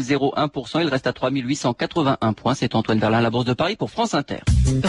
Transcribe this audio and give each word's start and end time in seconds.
0,01%. 0.00 0.80
Il 0.82 0.88
reste 0.88 1.06
à 1.06 1.12
3881 1.12 2.32
points. 2.32 2.54
C'est 2.54 2.74
Antoine 2.74 2.98
Verlin, 2.98 3.20
la 3.20 3.30
Bourse 3.30 3.44
de 3.44 3.52
Paris 3.52 3.76
pour 3.76 3.90
France 3.90 4.14
Inter. 4.14 4.40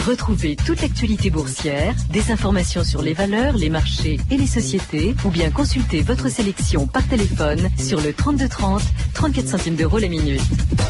Retrouvez 0.06 0.56
toute 0.56 0.80
l'actualité 0.80 1.30
boursière, 1.30 1.94
des 2.10 2.30
informations 2.30 2.84
sur 2.84 3.02
les 3.02 3.12
valeurs, 3.12 3.56
les 3.56 3.70
marchés 3.70 4.18
et 4.30 4.36
les 4.36 4.46
sociétés, 4.46 5.14
ou 5.24 5.30
bien 5.30 5.50
consultez 5.50 6.02
votre 6.02 6.28
sélection 6.28 6.86
par 6.86 7.06
téléphone 7.06 7.68
sur 7.78 8.00
le 8.00 8.12
3230, 8.12 8.82
34 9.14 9.48
centimes 9.48 9.76
d'euros 9.76 9.98
la 9.98 10.08
minute. 10.08 10.42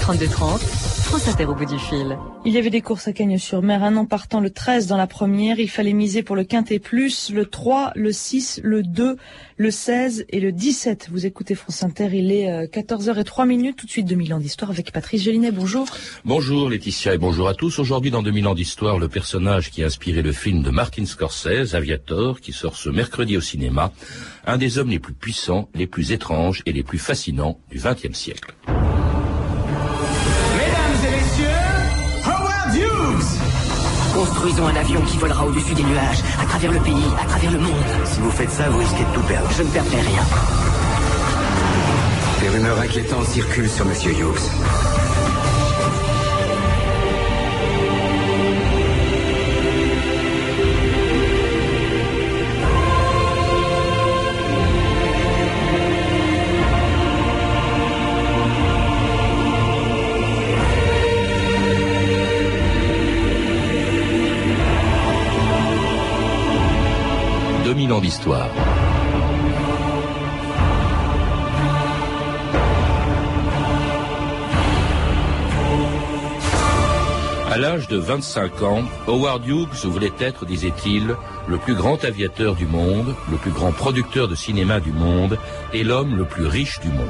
3230, 0.02 0.60
France 0.60 1.28
Inter 1.28 1.46
au 1.46 1.54
bout 1.54 1.64
du 1.64 1.78
fil. 1.78 2.16
Il 2.44 2.52
y 2.52 2.58
avait 2.58 2.70
des 2.70 2.80
courses 2.80 3.08
à 3.08 3.12
Cagnes-sur-Mer, 3.12 3.82
un 3.82 3.96
an 3.96 4.04
partant 4.04 4.40
le 4.40 4.50
13 4.50 4.86
dans 4.86 4.96
la 4.96 5.06
première. 5.06 5.58
Il 5.58 5.70
fallait 5.70 5.92
miser 5.92 6.22
pour 6.22 6.36
le 6.36 6.44
Quintet 6.44 6.78
Plus, 6.78 7.30
le 7.30 7.46
3, 7.46 7.92
le 7.94 8.12
6, 8.12 8.60
le 8.62 8.82
2, 8.82 9.16
le 9.56 9.70
16 9.70 10.26
et 10.28 10.40
le 10.40 10.52
17. 10.52 11.08
Vous 11.10 11.26
écoutez 11.26 11.54
France 11.54 11.82
Inter, 11.82 12.08
il 12.12 12.32
est 12.32 12.66
14h03 12.66 13.46
minutes. 13.46 13.76
Tout 13.76 13.86
de 13.86 13.90
suite 13.90 14.06
2000 14.06 14.34
ans 14.34 14.38
d'histoire 14.38 14.70
avec 14.70 14.92
Patrice 14.92 15.22
Gélinet. 15.22 15.52
Bonjour. 15.52 15.86
Bonjour 16.24 16.70
Laetitia 16.70 17.14
et 17.14 17.18
bonjour 17.18 17.48
à 17.48 17.54
tous. 17.54 17.78
Aujourd'hui 17.78 18.10
dans 18.10 18.22
2000 18.22 18.48
ans 18.48 18.54
d'histoire, 18.54 18.98
le 18.98 19.08
personnage 19.08 19.70
qui 19.70 19.82
a 19.82 19.86
inspiré 19.86 20.22
le 20.22 20.32
film 20.32 20.62
de 20.62 20.70
Martin 20.70 21.06
Scorsese, 21.06 21.74
Aviator, 21.74 22.40
qui 22.40 22.52
sort 22.52 22.76
ce 22.76 22.88
mercredi 22.88 23.36
au 23.36 23.40
cinéma, 23.40 23.92
un 24.46 24.58
des 24.58 24.78
hommes 24.78 24.90
les 24.90 24.98
plus 24.98 25.14
puissants, 25.14 25.68
les 25.74 25.86
plus 25.86 26.12
étranges 26.12 26.62
et 26.66 26.72
les 26.72 26.82
plus 26.82 26.98
fascinants 26.98 27.58
du 27.70 27.78
XXe 27.78 28.16
siècle. 28.16 28.54
Construisons 34.14 34.66
un 34.68 34.76
avion 34.76 35.00
qui 35.00 35.18
volera 35.18 35.44
au-dessus 35.44 35.74
des 35.74 35.82
nuages, 35.82 36.22
à 36.40 36.46
travers 36.46 36.70
le 36.70 36.78
pays, 36.80 37.04
à 37.20 37.26
travers 37.26 37.50
le 37.50 37.58
monde. 37.58 37.84
Si 38.04 38.20
vous 38.20 38.30
faites 38.30 38.50
ça, 38.50 38.68
vous 38.70 38.78
risquez 38.78 39.02
de 39.04 39.12
tout 39.12 39.22
perdre. 39.22 39.48
Je 39.56 39.62
ne 39.62 39.68
perdrai 39.68 40.00
rien. 40.00 40.22
Des 42.40 42.48
rumeurs 42.48 42.78
inquiétantes 42.78 43.26
circulent 43.26 43.68
sur 43.68 43.84
Monsieur 43.86 44.12
Hughes. 44.12 44.93
D'histoire. 68.04 68.50
À 77.50 77.56
l'âge 77.56 77.88
de 77.88 77.96
25 77.96 78.62
ans, 78.62 78.82
Howard 79.06 79.46
Hughes 79.46 79.84
voulait 79.84 80.12
être, 80.18 80.44
disait-il, 80.44 81.16
le 81.48 81.56
plus 81.56 81.74
grand 81.74 82.04
aviateur 82.04 82.56
du 82.56 82.66
monde, 82.66 83.14
le 83.30 83.38
plus 83.38 83.52
grand 83.52 83.72
producteur 83.72 84.28
de 84.28 84.34
cinéma 84.34 84.80
du 84.80 84.92
monde 84.92 85.38
et 85.72 85.82
l'homme 85.82 86.14
le 86.14 86.26
plus 86.26 86.46
riche 86.46 86.80
du 86.80 86.88
monde. 86.88 87.08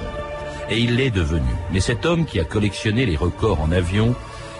Et 0.70 0.78
il 0.78 0.94
l'est 0.96 1.10
devenu. 1.10 1.50
Mais 1.72 1.80
cet 1.80 2.06
homme 2.06 2.24
qui 2.24 2.38
a 2.38 2.44
collectionné 2.44 3.04
les 3.04 3.16
records 3.16 3.60
en 3.60 3.72
avion, 3.72 4.14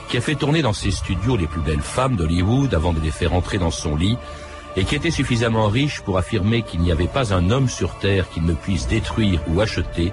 qui 0.08 0.16
a 0.16 0.20
fait 0.20 0.34
tourner 0.34 0.62
dans 0.62 0.72
ses 0.72 0.90
studios 0.90 1.36
les 1.36 1.46
plus 1.46 1.60
belles 1.60 1.80
femmes 1.80 2.16
d'Hollywood 2.16 2.74
avant 2.74 2.92
de 2.92 3.00
les 3.00 3.12
faire 3.12 3.34
entrer 3.34 3.58
dans 3.58 3.70
son 3.70 3.94
lit, 3.94 4.18
et 4.77 4.84
qui 4.84 4.94
était 4.97 5.11
suffisamment 5.11 5.69
riche 5.69 6.00
pour 6.00 6.19
affirmer 6.19 6.62
qu'il 6.62 6.80
n'y 6.80 6.92
avait 6.92 7.06
pas 7.06 7.33
un 7.33 7.50
homme 7.50 7.69
sur 7.69 7.94
Terre 7.98 8.28
qu'il 8.30 8.44
ne 8.44 8.55
puisse 8.55 8.89
détruire 8.89 9.41
ou 9.48 9.61
acheter, 9.61 10.12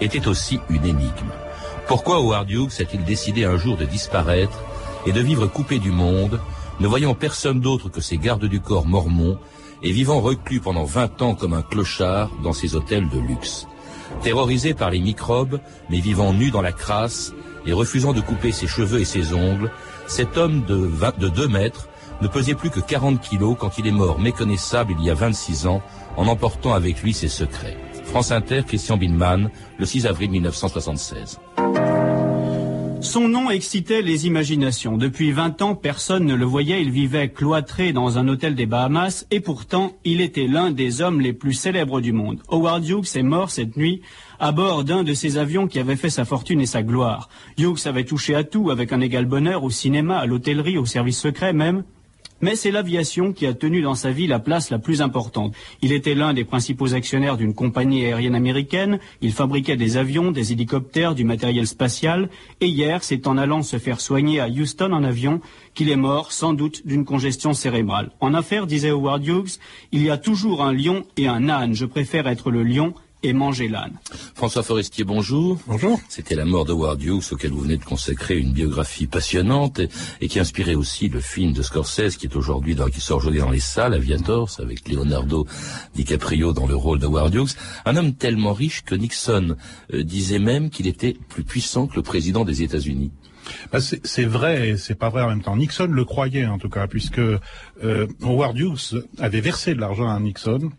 était 0.00 0.28
aussi 0.28 0.60
une 0.68 0.84
énigme. 0.84 1.32
Pourquoi 1.86 2.16
Howard 2.16 2.50
Hughes 2.50 2.80
a-t-il 2.80 3.04
décidé 3.04 3.44
un 3.44 3.56
jour 3.56 3.76
de 3.76 3.84
disparaître 3.84 4.58
et 5.06 5.12
de 5.12 5.20
vivre 5.20 5.46
coupé 5.46 5.78
du 5.78 5.90
monde, 5.90 6.40
ne 6.80 6.86
voyant 6.86 7.14
personne 7.14 7.60
d'autre 7.60 7.88
que 7.88 8.00
ses 8.00 8.18
gardes 8.18 8.44
du 8.44 8.60
corps 8.60 8.86
mormons 8.86 9.38
et 9.82 9.92
vivant 9.92 10.20
reclus 10.20 10.60
pendant 10.60 10.84
vingt 10.84 11.20
ans 11.22 11.34
comme 11.34 11.54
un 11.54 11.62
clochard 11.62 12.30
dans 12.42 12.52
ses 12.52 12.76
hôtels 12.76 13.08
de 13.08 13.18
luxe? 13.18 13.66
Terrorisé 14.22 14.74
par 14.74 14.90
les 14.90 15.00
microbes, 15.00 15.58
mais 15.90 16.00
vivant 16.00 16.32
nu 16.32 16.50
dans 16.50 16.62
la 16.62 16.72
crasse 16.72 17.32
et 17.66 17.72
refusant 17.72 18.12
de 18.12 18.20
couper 18.20 18.52
ses 18.52 18.66
cheveux 18.66 19.00
et 19.00 19.04
ses 19.04 19.32
ongles, 19.32 19.70
cet 20.06 20.36
homme 20.36 20.64
de, 20.66 20.74
20, 20.74 21.18
de 21.18 21.28
2 21.28 21.48
mètres 21.48 21.88
ne 22.20 22.28
pesait 22.28 22.54
plus 22.54 22.70
que 22.70 22.80
40 22.80 23.20
kilos 23.20 23.56
quand 23.58 23.78
il 23.78 23.86
est 23.86 23.92
mort 23.92 24.18
méconnaissable 24.18 24.94
il 24.98 25.04
y 25.04 25.10
a 25.10 25.14
26 25.14 25.66
ans 25.66 25.82
en 26.16 26.26
emportant 26.26 26.74
avec 26.74 27.02
lui 27.02 27.12
ses 27.12 27.28
secrets. 27.28 27.76
France 28.04 28.30
Inter, 28.30 28.62
Christian 28.66 28.96
Binman, 28.96 29.50
le 29.78 29.86
6 29.86 30.06
avril 30.06 30.30
1976. 30.30 31.40
Son 33.02 33.28
nom 33.28 33.50
excitait 33.50 34.00
les 34.00 34.28
imaginations. 34.28 34.96
Depuis 34.96 35.32
20 35.32 35.60
ans, 35.60 35.74
personne 35.74 36.24
ne 36.24 36.36
le 36.36 36.44
voyait. 36.44 36.80
Il 36.82 36.92
vivait 36.92 37.30
cloîtré 37.30 37.92
dans 37.92 38.16
un 38.16 38.28
hôtel 38.28 38.54
des 38.54 38.64
Bahamas 38.64 39.26
et 39.32 39.40
pourtant, 39.40 39.96
il 40.04 40.20
était 40.20 40.46
l'un 40.46 40.70
des 40.70 41.02
hommes 41.02 41.20
les 41.20 41.32
plus 41.32 41.52
célèbres 41.52 42.00
du 42.00 42.12
monde. 42.12 42.40
Howard 42.48 42.86
Hughes 42.86 43.16
est 43.16 43.24
mort 43.24 43.50
cette 43.50 43.76
nuit 43.76 44.02
à 44.38 44.52
bord 44.52 44.84
d'un 44.84 45.02
de 45.02 45.14
ces 45.14 45.36
avions 45.36 45.66
qui 45.66 45.80
avait 45.80 45.96
fait 45.96 46.10
sa 46.10 46.24
fortune 46.24 46.60
et 46.60 46.66
sa 46.66 46.84
gloire. 46.84 47.28
Hughes 47.58 47.86
avait 47.86 48.04
touché 48.04 48.36
à 48.36 48.44
tout 48.44 48.70
avec 48.70 48.92
un 48.92 49.00
égal 49.00 49.26
bonheur 49.26 49.64
au 49.64 49.70
cinéma, 49.70 50.18
à 50.18 50.26
l'hôtellerie, 50.26 50.78
au 50.78 50.86
service 50.86 51.18
secret 51.18 51.52
même 51.52 51.82
mais 52.42 52.56
c'est 52.56 52.70
l'aviation 52.70 53.32
qui 53.32 53.46
a 53.46 53.54
tenu 53.54 53.80
dans 53.80 53.94
sa 53.94 54.10
vie 54.10 54.26
la 54.26 54.40
place 54.40 54.70
la 54.70 54.78
plus 54.78 55.00
importante. 55.00 55.54
Il 55.80 55.92
était 55.92 56.14
l'un 56.14 56.34
des 56.34 56.44
principaux 56.44 56.94
actionnaires 56.94 57.36
d'une 57.36 57.54
compagnie 57.54 58.04
aérienne 58.04 58.34
américaine, 58.34 58.98
il 59.20 59.32
fabriquait 59.32 59.76
des 59.76 59.96
avions, 59.96 60.32
des 60.32 60.52
hélicoptères, 60.52 61.14
du 61.14 61.24
matériel 61.24 61.66
spatial, 61.66 62.28
et 62.60 62.66
hier, 62.66 63.02
c'est 63.02 63.26
en 63.26 63.38
allant 63.38 63.62
se 63.62 63.78
faire 63.78 64.00
soigner 64.00 64.40
à 64.40 64.48
Houston 64.48 64.92
en 64.92 65.04
avion 65.04 65.40
qu'il 65.74 65.88
est 65.88 65.96
mort, 65.96 66.32
sans 66.32 66.52
doute, 66.52 66.86
d'une 66.86 67.04
congestion 67.04 67.54
cérébrale. 67.54 68.10
En 68.20 68.34
affaires, 68.34 68.66
disait 68.66 68.90
Howard 68.90 69.26
Hughes, 69.26 69.58
il 69.92 70.02
y 70.02 70.10
a 70.10 70.18
toujours 70.18 70.62
un 70.62 70.72
lion 70.72 71.04
et 71.16 71.28
un 71.28 71.48
âne. 71.48 71.74
Je 71.74 71.86
préfère 71.86 72.26
être 72.26 72.50
le 72.50 72.62
lion 72.62 72.94
et 73.22 73.32
manger 73.32 73.68
l'âne. 73.68 73.92
François 74.34 74.62
Forestier, 74.62 75.04
bonjour. 75.04 75.58
Bonjour. 75.66 76.00
C'était 76.08 76.34
la 76.34 76.44
mort 76.44 76.64
de 76.64 76.72
Howard 76.72 77.02
Hughes 77.02 77.32
auquel 77.32 77.50
vous 77.52 77.60
venez 77.60 77.76
de 77.76 77.84
consacrer 77.84 78.38
une 78.38 78.52
biographie 78.52 79.06
passionnante 79.06 79.80
et, 80.20 80.28
qui 80.28 80.40
inspirait 80.40 80.74
aussi 80.74 81.08
le 81.08 81.20
film 81.20 81.52
de 81.52 81.62
Scorsese 81.62 82.16
qui 82.16 82.26
est 82.26 82.36
aujourd'hui 82.36 82.76
qui 82.92 83.00
sort 83.00 83.18
aujourd'hui 83.18 83.40
dans 83.40 83.50
les 83.50 83.60
salles, 83.60 83.94
Aviators, 83.94 84.58
avec 84.58 84.88
Leonardo 84.88 85.46
DiCaprio 85.94 86.52
dans 86.52 86.66
le 86.66 86.74
rôle 86.74 86.98
de 86.98 87.06
Howard 87.06 87.34
Hughes. 87.34 87.54
Un 87.84 87.96
homme 87.96 88.14
tellement 88.14 88.52
riche 88.52 88.82
que 88.82 88.94
Nixon 88.94 89.56
euh, 89.92 90.02
disait 90.02 90.38
même 90.38 90.70
qu'il 90.70 90.86
était 90.86 91.16
plus 91.28 91.44
puissant 91.44 91.86
que 91.86 91.96
le 91.96 92.02
président 92.02 92.44
des 92.44 92.62
États-Unis. 92.62 93.12
Bah 93.72 93.78
c'est 93.80 94.24
vrai 94.24 94.70
et 94.70 94.76
c'est 94.76 94.94
pas 94.94 95.08
vrai 95.08 95.22
en 95.22 95.28
même 95.28 95.42
temps. 95.42 95.56
Nixon 95.56 95.88
le 95.90 96.04
croyait 96.04 96.46
en 96.46 96.58
tout 96.58 96.68
cas, 96.68 96.86
puisque 96.86 97.18
euh, 97.18 97.40
Howard 98.22 98.56
Hughes 98.56 99.04
avait 99.18 99.40
versé 99.40 99.74
de 99.74 99.80
l'argent 99.80 100.08
à 100.08 100.18
Nixon 100.20 100.70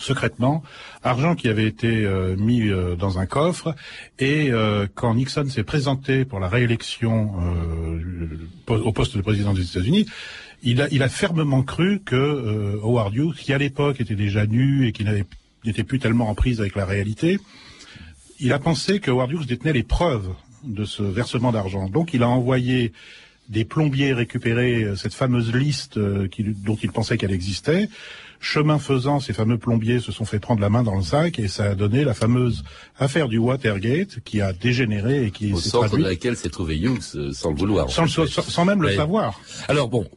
secrètement, 0.00 0.62
argent 1.02 1.34
qui 1.34 1.48
avait 1.48 1.66
été 1.66 2.04
euh, 2.04 2.36
mis 2.36 2.68
euh, 2.68 2.96
dans 2.96 3.18
un 3.18 3.26
coffre. 3.26 3.74
Et 4.18 4.50
euh, 4.50 4.86
quand 4.94 5.14
Nixon 5.14 5.48
s'est 5.48 5.64
présenté 5.64 6.24
pour 6.24 6.40
la 6.40 6.48
réélection 6.48 7.32
au 8.68 8.92
poste 8.92 9.16
de 9.16 9.22
président 9.22 9.52
des 9.52 9.62
États-Unis, 9.62 10.06
il 10.62 10.80
a, 10.80 10.88
il 10.90 11.02
a, 11.02 11.08
fermement 11.08 11.62
cru 11.62 12.00
que 12.04 12.78
Howard 12.82 13.14
Hughes, 13.14 13.34
qui 13.36 13.52
à 13.52 13.58
l'époque 13.58 14.00
était 14.00 14.14
déjà 14.14 14.46
nu 14.46 14.86
et 14.86 14.92
qui 14.92 15.04
n'était 15.64 15.84
plus 15.84 15.98
tellement 15.98 16.28
en 16.28 16.34
prise 16.34 16.60
avec 16.60 16.76
la 16.76 16.84
réalité, 16.84 17.40
il 18.38 18.52
a 18.52 18.58
pensé 18.58 19.00
que 19.00 19.10
Howard 19.10 19.32
Hughes 19.32 19.46
détenait 19.46 19.72
les 19.72 19.82
preuves 19.82 20.28
de 20.62 20.84
ce 20.84 21.02
versement 21.02 21.50
d'argent. 21.50 21.88
Donc 21.88 22.14
il 22.14 22.22
a 22.22 22.28
envoyé 22.28 22.92
des 23.48 23.64
plombiers 23.64 24.12
récupérer 24.12 24.94
cette 24.96 25.14
fameuse 25.14 25.52
liste 25.52 25.98
dont 25.98 26.78
il 26.80 26.92
pensait 26.92 27.18
qu'elle 27.18 27.32
existait, 27.32 27.88
Chemin 28.44 28.80
faisant, 28.80 29.20
ces 29.20 29.32
fameux 29.32 29.56
plombiers 29.56 30.00
se 30.00 30.10
sont 30.10 30.24
fait 30.24 30.40
prendre 30.40 30.60
la 30.60 30.68
main 30.68 30.82
dans 30.82 30.96
le 30.96 31.02
sac 31.02 31.38
et 31.38 31.46
ça 31.46 31.70
a 31.70 31.74
donné 31.76 32.02
la 32.02 32.12
fameuse 32.12 32.64
affaire 32.98 33.28
du 33.28 33.38
Watergate 33.38 34.18
qui 34.24 34.40
a 34.40 34.52
dégénéré 34.52 35.24
et 35.26 35.30
qui 35.30 35.52
au 35.52 35.60
centre 35.60 35.96
de 35.96 36.02
laquelle 36.02 36.36
s'est 36.36 36.50
trouvé 36.50 36.76
Hughes 36.76 36.98
euh, 37.14 37.32
sans 37.32 37.50
le 37.50 37.56
vouloir. 37.56 37.88
Sans, 37.88 38.08
sans 38.08 38.64
même 38.64 38.82
le 38.82 38.96
savoir. 38.96 39.40
Alors 39.68 39.88
bon, 39.88 40.08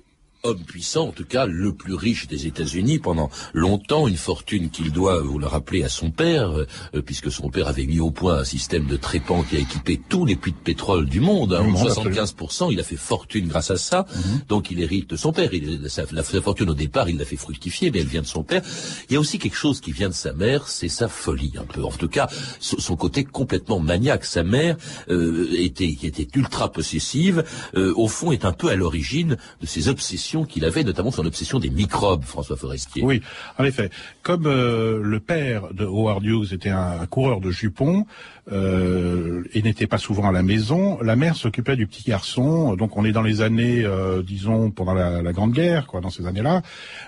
homme 0.46 0.64
puissant, 0.64 1.08
en 1.08 1.12
tout 1.12 1.26
cas 1.26 1.46
le 1.46 1.74
plus 1.74 1.96
riche 1.96 2.28
des 2.28 2.48
États-Unis 2.48 3.00
pendant 3.00 3.30
longtemps, 3.54 4.08
une 4.08 4.16
fortune 4.16 4.70
qu'il 4.70 4.92
doit, 4.92 5.22
vous 5.22 5.40
le 5.40 5.48
rappeler, 5.48 5.84
à 5.84 5.90
son 5.90 6.12
père, 6.12 6.52
euh, 6.52 7.02
puisque 7.02 7.32
son 7.32 7.50
père 7.50 7.68
avait 7.68 7.86
mis 7.86 8.00
au 8.00 8.12
point 8.12 8.40
un 8.40 8.44
système 8.44 8.86
de 8.86 8.96
trépan 8.96 9.44
qui 9.44 9.58
a 9.58 9.60
équipé 9.60 10.00
tous 10.08 10.26
les 10.26 10.36
puits 10.36 10.52
de 10.52 10.58
pétrole 10.58 11.08
du 11.08 11.20
monde. 11.20 11.54
Hein, 11.54 11.66
75%, 11.74 12.72
il 12.72 12.80
a 12.80 12.84
fait 12.84 12.96
fortune 12.96 13.48
grâce 13.48 13.72
à 13.72 13.78
ça, 13.78 14.06
mhm. 14.16 14.42
donc 14.48 14.72
il 14.72 14.80
hérite 14.80 15.10
de 15.10 15.16
son 15.16 15.34
père. 15.34 15.54
Il, 15.54 15.90
sa, 15.90 16.04
la, 16.12 16.24
fortune 16.24 16.70
au 16.70 16.74
départ, 16.74 17.10
il 17.10 17.18
l'a 17.18 17.26
fait 17.26 17.36
fructifier, 17.36 17.92
mais 17.92 18.00
elle 18.00 18.08
vient 18.08 18.22
de 18.22 18.28
son 18.28 18.44
père. 18.44 18.62
Il 19.10 19.14
y 19.14 19.16
a 19.18 19.20
aussi 19.20 19.40
quelque 19.40 19.58
chose 19.58 19.82
qui 19.82 19.92
vient 19.92 20.10
de 20.10 20.14
sa 20.14 20.34
mère, 20.34 20.68
c'est 20.68 20.90
sa 20.90 21.08
folie 21.08 21.54
un 21.58 21.66
peu. 21.66 21.84
En 21.84 21.92
tout 21.92 22.08
cas, 22.08 22.30
son, 22.60 22.96
côté 22.96 23.24
complètement 23.24 23.80
maniaque. 23.80 24.26
Sa 24.26 24.44
mère 24.44 24.78
euh, 25.10 25.50
était, 25.54 25.94
qui 25.96 26.08
était 26.08 26.28
ultra 26.36 26.72
possessive, 26.72 27.44
euh, 27.76 27.94
au 27.96 28.08
fond 28.08 28.32
est 28.32 28.46
un 28.46 28.54
peu 28.54 28.70
à 28.70 28.76
l'origine 28.76 29.38
de 29.62 29.66
ses 29.66 29.90
obsessions 29.90 30.35
qu'il 30.44 30.66
avait, 30.66 30.84
notamment 30.84 31.12
son 31.12 31.26
obsession 31.26 31.60
des 31.60 31.70
microbes, 31.70 32.24
François 32.24 32.58
Forestier. 32.58 33.04
Oui, 33.04 33.22
en 33.58 33.64
effet. 33.64 33.90
Comme 34.24 34.46
euh, 34.46 35.00
le 35.02 35.20
père 35.20 35.74
de 35.74 35.86
Howard 35.86 36.24
Hughes 36.24 36.54
était 36.54 36.70
un, 36.70 37.06
coureur 37.06 37.40
de 37.40 37.52
jupons 37.52 38.06
euh, 38.52 39.44
et 39.54 39.62
n'était 39.62 39.88
pas 39.88 39.98
souvent 39.98 40.30
à 40.30 40.32
la 40.32 40.44
maison, 40.44 41.00
la 41.02 41.16
mère 41.16 41.36
s'occupait 41.36 41.76
du 41.76 41.88
petit 41.88 42.04
garçon. 42.04 42.76
Donc 42.76 42.98
on 42.98 43.06
est 43.06 43.12
dans 43.12 43.22
les 43.22 43.42
années, 43.42 43.84
euh, 43.84 44.22
disons, 44.22 44.72
pendant 44.72 44.94
la, 44.94 45.22
la, 45.22 45.34
Grande 45.34 45.52
Guerre, 45.52 45.88
quoi, 45.88 46.02
dans 46.02 46.10
ces 46.10 46.28
années-là. 46.28 46.62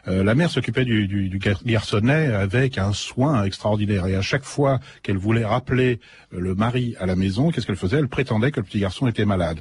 Euh, 0.07 0.23
la 0.23 0.35
mère 0.35 0.49
s'occupait 0.49 0.85
du, 0.85 1.07
du, 1.07 1.29
du, 1.29 1.39
garçonnet 1.65 2.27
avec 2.27 2.77
un 2.77 2.93
soin 2.93 3.43
extraordinaire. 3.43 4.07
Et 4.07 4.15
à 4.15 4.21
chaque 4.21 4.43
fois 4.43 4.79
qu'elle 5.03 5.17
voulait 5.17 5.45
rappeler 5.45 5.99
le 6.31 6.55
mari 6.55 6.95
à 6.99 7.05
la 7.05 7.15
maison, 7.15 7.51
qu'est-ce 7.51 7.65
qu'elle 7.67 7.75
faisait? 7.75 7.97
Elle 7.97 8.07
prétendait 8.07 8.51
que 8.51 8.59
le 8.59 8.65
petit 8.65 8.79
garçon 8.79 9.07
était 9.07 9.25
malade. 9.25 9.59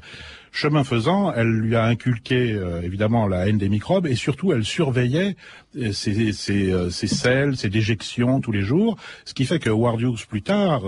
Chemin 0.53 0.85
faisant, 0.85 1.33
elle 1.33 1.51
lui 1.51 1.77
a 1.77 1.85
inculqué 1.85 2.53
euh, 2.53 2.81
évidemment 2.83 3.27
la 3.29 3.49
haine 3.49 3.59
des 3.59 3.69
microbes 3.69 4.07
et 4.07 4.15
surtout 4.15 4.53
elle 4.53 4.65
surveillait 4.65 5.37
euh, 5.77 5.93
ses, 5.93 6.33
ses, 6.33 6.73
euh, 6.73 6.91
selles, 6.91 7.57
ses 7.57 7.69
déjections 7.69 8.41
tous 8.41 8.53
les 8.53 8.63
jours, 8.63 8.97
ce 9.25 9.35
qui 9.35 9.45
fait 9.45 9.59
que 9.59 9.71
Ward 9.71 10.01
Hughes 10.01 10.27
plus 10.29 10.43
tard, 10.43 10.83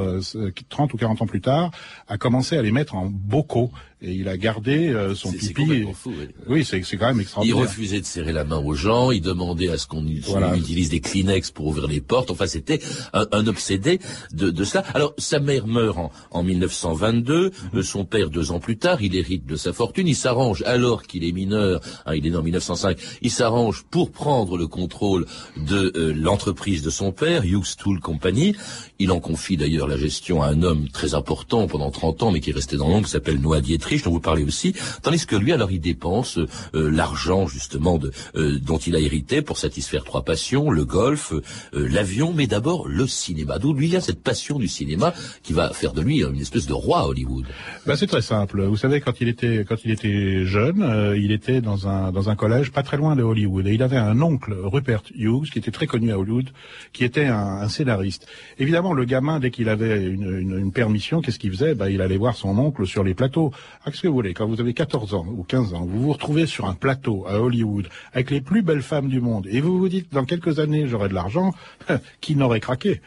30 0.68 0.92
ou 0.94 0.96
40 0.96 1.22
ans 1.22 1.26
plus 1.26 1.40
tard, 1.40 1.70
a 2.08 2.18
commencé 2.18 2.56
à 2.56 2.62
les 2.62 2.72
mettre 2.72 2.94
en 2.94 3.06
bocaux 3.06 3.70
et 4.00 4.12
il 4.12 4.28
a 4.28 4.36
gardé 4.36 4.88
euh, 4.88 5.14
son 5.14 5.32
pipi. 5.32 5.84
Fou, 5.92 6.12
oui, 6.16 6.28
oui 6.48 6.64
c'est 6.64 6.80
quand 6.96 7.08
même 7.08 7.20
extraordinaire. 7.20 7.58
Il 7.58 7.60
refusait 7.60 8.00
de 8.00 8.06
serrer 8.06 8.32
la 8.32 8.44
main 8.44 8.58
aux 8.58 8.74
gens, 8.74 9.10
il 9.10 9.20
demandait 9.20 9.68
à 9.68 9.78
ce 9.78 9.86
qu'on 9.86 10.04
voilà. 10.22 10.56
utilise 10.56 10.88
des 10.88 11.00
Kleenex 11.00 11.50
pour 11.50 11.66
ouvrir 11.66 11.88
les 11.88 12.00
portes. 12.00 12.30
Enfin, 12.30 12.46
c'était 12.46 12.80
un, 13.12 13.26
un, 13.32 13.46
obsédé 13.48 13.98
de, 14.32 14.50
de 14.50 14.64
ça. 14.64 14.84
Alors, 14.94 15.14
sa 15.18 15.40
mère 15.40 15.66
meurt 15.66 15.98
en, 15.98 16.12
en 16.30 16.42
1922, 16.44 17.48
mm 17.48 17.50
-hmm. 17.50 17.82
son 17.82 18.04
père 18.04 18.30
deux 18.30 18.52
ans 18.52 18.60
plus 18.60 18.76
tard, 18.76 19.02
il 19.02 19.16
hérite 19.16 19.46
de 19.46 19.56
sa 19.56 19.72
fortune, 19.72 20.06
il 20.06 20.16
s'arrange 20.16 20.62
alors 20.62 21.02
qu'il 21.02 21.24
est 21.24 21.32
mineur, 21.32 21.80
hein, 22.06 22.14
il 22.14 22.26
est 22.26 22.30
né 22.30 22.36
en 22.36 22.42
1905, 22.42 22.98
il 23.22 23.30
s'arrange 23.30 23.84
pour 23.90 24.12
prendre 24.12 24.56
le 24.56 24.66
contrôle 24.78 25.26
de 25.56 25.92
euh, 25.96 26.12
l'entreprise 26.14 26.82
de 26.82 26.90
son 26.90 27.12
père, 27.12 27.44
Hughes 27.44 27.76
Tool 27.78 28.00
Company. 28.00 28.54
Il 28.98 29.10
en 29.12 29.20
confie 29.20 29.56
d'ailleurs 29.56 29.88
la 29.88 29.96
gestion 29.96 30.42
à 30.42 30.48
un 30.48 30.62
homme 30.62 30.88
très 30.88 31.14
important 31.14 31.66
pendant 31.66 31.90
30 31.90 32.22
ans, 32.22 32.30
mais 32.32 32.40
qui 32.40 32.50
est 32.50 32.54
resté 32.54 32.76
dans 32.76 32.88
l'ombre, 32.88 33.06
qui 33.06 33.12
s'appelle 33.12 33.40
Noah 33.40 33.60
Dietrich 33.60 34.04
dont 34.04 34.10
vous 34.10 34.20
parlez 34.20 34.44
aussi, 34.44 34.74
tandis 35.02 35.24
que 35.26 35.36
lui, 35.36 35.52
alors, 35.52 35.70
il 35.70 35.80
dépense 35.80 36.38
euh, 36.38 36.90
l'argent 36.90 37.46
justement 37.46 37.98
de, 37.98 38.10
euh, 38.36 38.58
dont 38.58 38.78
il 38.78 38.96
a 38.96 39.00
hérité 39.00 39.42
pour 39.42 39.58
satisfaire 39.58 40.04
trois 40.04 40.22
passions 40.24 40.70
le 40.70 40.84
golf, 40.84 41.32
euh, 41.32 41.88
l'avion, 41.88 42.32
mais 42.34 42.46
d'abord 42.46 42.88
le 42.88 43.06
cinéma. 43.06 43.58
D'où 43.58 43.72
lui 43.72 43.94
a 43.96 44.00
cette 44.00 44.22
passion 44.22 44.58
du 44.58 44.68
cinéma 44.68 45.14
qui 45.42 45.52
va 45.52 45.72
faire 45.72 45.92
de 45.92 46.00
lui 46.00 46.22
une 46.22 46.40
espèce 46.40 46.66
de 46.66 46.72
roi 46.72 47.00
à 47.00 47.06
Hollywood. 47.06 47.46
Ben, 47.86 47.96
c'est 47.96 48.06
très 48.06 48.22
simple. 48.22 48.64
Vous 48.64 48.76
savez, 48.76 49.00
quand 49.00 49.20
il 49.20 49.28
était 49.28 49.64
quand 49.68 49.76
il 49.84 49.90
était 49.90 50.44
jeune, 50.44 51.14
il 51.16 51.32
était 51.32 51.60
dans 51.60 51.88
un 51.88 52.12
dans 52.12 52.30
un 52.30 52.36
collège 52.36 52.70
pas 52.70 52.82
très 52.82 52.96
loin 52.96 53.16
de 53.16 53.22
Hollywood 53.22 53.66
et 53.66 53.74
il 53.74 53.82
avait 53.82 53.96
un 53.96 54.20
oncle 54.20 54.54
Rupert 54.68 55.02
Hughes 55.14 55.50
qui 55.50 55.58
était 55.58 55.70
très 55.70 55.86
connu 55.86 56.12
à 56.12 56.18
Hollywood, 56.18 56.50
qui 56.92 57.04
était 57.04 57.26
un, 57.26 57.68
scénariste. 57.68 58.26
Évidemment, 58.58 58.92
le 58.92 59.04
gamin 59.04 59.40
dès 59.40 59.50
qu'il 59.50 59.68
avait 59.68 60.04
une, 60.04 60.72
permission, 60.72 61.20
qu'est-ce 61.20 61.38
qu'il 61.38 61.50
faisait? 61.50 61.74
Ben, 61.74 61.88
il 61.88 62.00
allait 62.00 62.16
voir 62.16 62.36
son 62.36 62.56
oncle 62.58 62.86
sur 62.86 63.02
les 63.02 63.14
plateaux. 63.14 63.52
Ah, 63.84 63.90
qu'est-ce 63.90 64.02
que 64.02 64.08
vous 64.08 64.14
voulez? 64.14 64.34
Quand 64.34 64.46
vous 64.46 64.60
avez 64.60 64.74
14 64.74 65.14
ans 65.14 65.26
ou 65.26 65.42
15 65.42 65.74
ans, 65.74 65.86
vous 65.86 66.02
vous 66.02 66.12
retrouvez 66.12 66.46
sur 66.46 66.66
un 66.66 66.74
plateau 66.74 67.26
à 67.26 67.40
Hollywood 67.40 67.88
avec 68.12 68.30
les 68.30 68.40
plus 68.40 68.62
belles 68.62 68.82
femmes 68.82 69.08
du 69.08 69.20
monde 69.20 69.46
et 69.50 69.60
vous 69.60 69.78
vous 69.78 69.88
dites 69.88 70.12
dans 70.12 70.24
quelques 70.24 70.58
années 70.58 70.86
j'aurai 70.86 71.08
de 71.08 71.14
l'argent, 71.14 71.54
qui 72.20 72.36
n'aurait 72.36 72.60
craqué? 72.60 73.00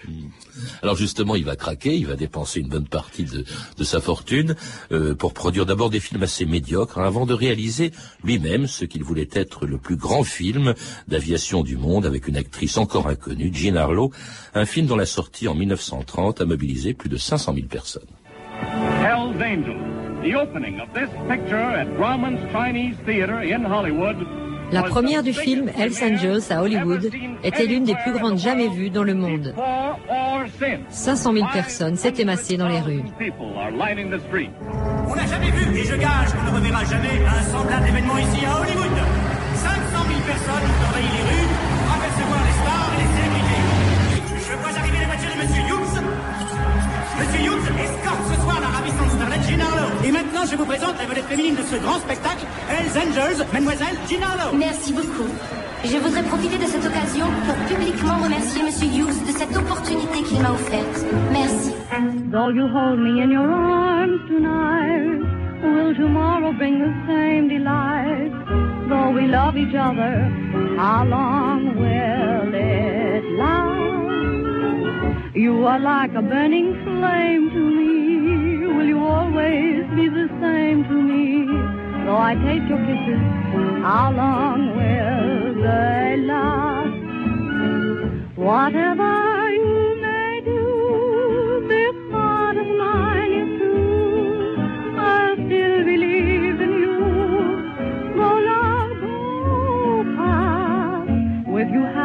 Alors 0.81 0.95
justement, 0.95 1.35
il 1.35 1.45
va 1.45 1.55
craquer, 1.55 1.95
il 1.95 2.07
va 2.07 2.15
dépenser 2.15 2.59
une 2.59 2.69
bonne 2.69 2.87
partie 2.87 3.23
de, 3.23 3.45
de 3.77 3.83
sa 3.83 4.01
fortune 4.01 4.55
euh, 4.91 5.15
pour 5.15 5.33
produire 5.33 5.65
d'abord 5.65 5.89
des 5.89 5.99
films 5.99 6.23
assez 6.23 6.45
médiocres 6.45 6.99
hein, 6.99 7.05
avant 7.05 7.25
de 7.25 7.33
réaliser 7.33 7.91
lui-même 8.23 8.67
ce 8.67 8.85
qu'il 8.85 9.03
voulait 9.03 9.29
être 9.31 9.65
le 9.65 9.77
plus 9.77 9.95
grand 9.95 10.23
film 10.23 10.73
d'aviation 11.07 11.40
du 11.63 11.77
monde 11.77 12.05
avec 12.05 12.27
une 12.27 12.38
actrice 12.38 12.77
encore 12.77 13.07
inconnue, 13.07 13.51
Jean 13.53 13.75
Harlow, 13.75 14.11
un 14.53 14.65
film 14.65 14.85
dont 14.85 14.95
la 14.95 15.05
sortie 15.05 15.47
en 15.47 15.55
1930 15.55 16.41
a 16.41 16.45
mobilisé 16.45 16.93
plus 16.93 17.09
de 17.09 17.17
500 17.17 17.53
000 17.55 17.67
personnes. 17.67 18.03
Hell's 19.01 19.41
Angels. 19.41 19.81
The 20.23 20.35
opening 20.35 20.79
of 20.79 20.93
this 20.93 21.09
picture 21.27 21.55
at 21.57 21.88
Grauman's 21.97 22.39
Chinese 22.51 22.95
Theater 23.05 23.39
in 23.41 23.65
Hollywood 23.65 24.17
La 24.71 24.83
première 24.83 25.23
du 25.23 25.33
film 25.33 25.69
Hells 25.75 26.01
Angels 26.01 26.43
à 26.49 26.61
Hollywood 26.61 27.09
était 27.44 27.65
l'une 27.65 27.83
des 27.83 27.95
plus 27.95 28.13
grandes 28.13 28.37
jamais 28.37 28.69
vues 28.69 28.89
dans 28.89 29.03
le 29.03 29.15
monde. 29.15 29.53
500 30.89 31.33
000 31.33 31.47
personnes 31.51 31.97
s'étaient 31.97 32.23
massées 32.23 32.55
dans 32.55 32.69
les 32.69 32.79
rues. 32.79 33.03
On 33.39 35.15
n'a 35.15 35.27
jamais 35.27 35.51
vu, 35.51 35.77
et 35.77 35.83
je 35.83 35.95
gage 35.95 36.31
qu'on 36.33 36.51
ne 36.51 36.55
reverra 36.55 36.85
jamais, 36.85 37.25
un 37.27 37.51
semblable 37.51 37.87
événement 37.87 38.17
ici 38.17 38.45
à 38.45 38.61
Hollywood. 38.61 39.20
500 40.31 40.48
000 40.48 40.63
personnes 40.63 40.88
envahissent 40.88 41.18
les 41.18 41.25
rues 41.28 41.50
pour 41.75 41.92
apercevoir 41.92 42.42
les 42.48 42.56
stars 42.62 42.92
et 42.95 43.00
les 43.04 43.12
célébrités. 43.16 43.63
Je 44.48 44.54
vois 44.62 44.74
arriver 44.80 45.00
la 45.04 45.10
voiture 45.12 45.31
de 45.31 45.38
Monsieur 45.44 45.63
Hughes. 45.68 45.98
Monsieur 47.19 47.42
Hughes 47.48 47.68
escorte 47.83 48.24
ce 48.31 48.38
soir 48.42 48.57
la 48.63 48.72
ravissante 48.72 49.12
starlette 49.12 49.45
Jean 49.50 49.62
Harlow. 49.68 49.89
Et 50.07 50.12
maintenant, 50.12 50.45
je 50.50 50.56
vous 50.56 50.66
présente 50.66 50.95
la 51.00 51.06
vedette 51.06 51.28
féminine 51.28 51.56
de 51.56 51.66
ce 51.68 51.75
grand 51.83 52.00
spectacle, 52.00 52.45
Hells 52.72 52.95
Angels, 52.95 53.39
Mademoiselle 53.51 53.98
Jean 54.07 54.24
Harlow. 54.24 54.56
Merci 54.56 54.94
beaucoup. 54.94 55.30
Je 55.83 55.98
voudrais 55.98 56.24
profiter 56.24 56.57
de 56.57 56.68
cette 56.69 56.86
occasion 56.86 57.28
pour 57.45 57.56
publiquement 57.68 58.18
remercier 58.24 58.63
Monsieur 58.63 58.88
Hughes 58.88 59.19
de 59.28 59.33
cette 59.36 59.56
opportunité 59.57 60.24
qu'il 60.24 60.39
m'a 60.39 60.51
offerte. 60.51 60.98
Merci. 61.31 61.74
Though 62.31 62.50
you 62.50 62.68
hold 62.72 63.00
me 63.00 63.19
in 63.22 63.31
your 63.31 63.50
arms 63.51 64.22
tonight, 64.30 65.19
will 65.63 65.94
tomorrow 65.95 66.54
bring 66.54 66.80
the 66.80 66.94
same 67.07 67.50
delight? 67.50 68.81
Though 68.91 69.11
we 69.11 69.25
love 69.25 69.55
each 69.55 69.73
other, 69.73 70.13
how 70.75 71.05
long 71.05 71.77
will 71.79 72.53
it 72.53 73.23
last? 73.39 75.33
You 75.33 75.65
are 75.65 75.79
like 75.79 76.11
a 76.13 76.21
burning 76.21 76.73
flame 76.83 77.49
to 77.51 77.61
me. 77.79 78.67
Will 78.67 78.85
you 78.85 78.99
always 78.99 79.85
be 79.95 80.09
the 80.09 80.27
same 80.41 80.83
to 80.83 80.95
me? 81.09 81.45
Though 82.05 82.17
I 82.17 82.35
taste 82.43 82.67
your 82.67 82.79
kisses, 82.88 83.23
how 83.81 84.11
long 84.11 84.75
will 84.75 85.53
they 85.63 86.17
last? 86.27 86.99
Whatever 88.35 89.40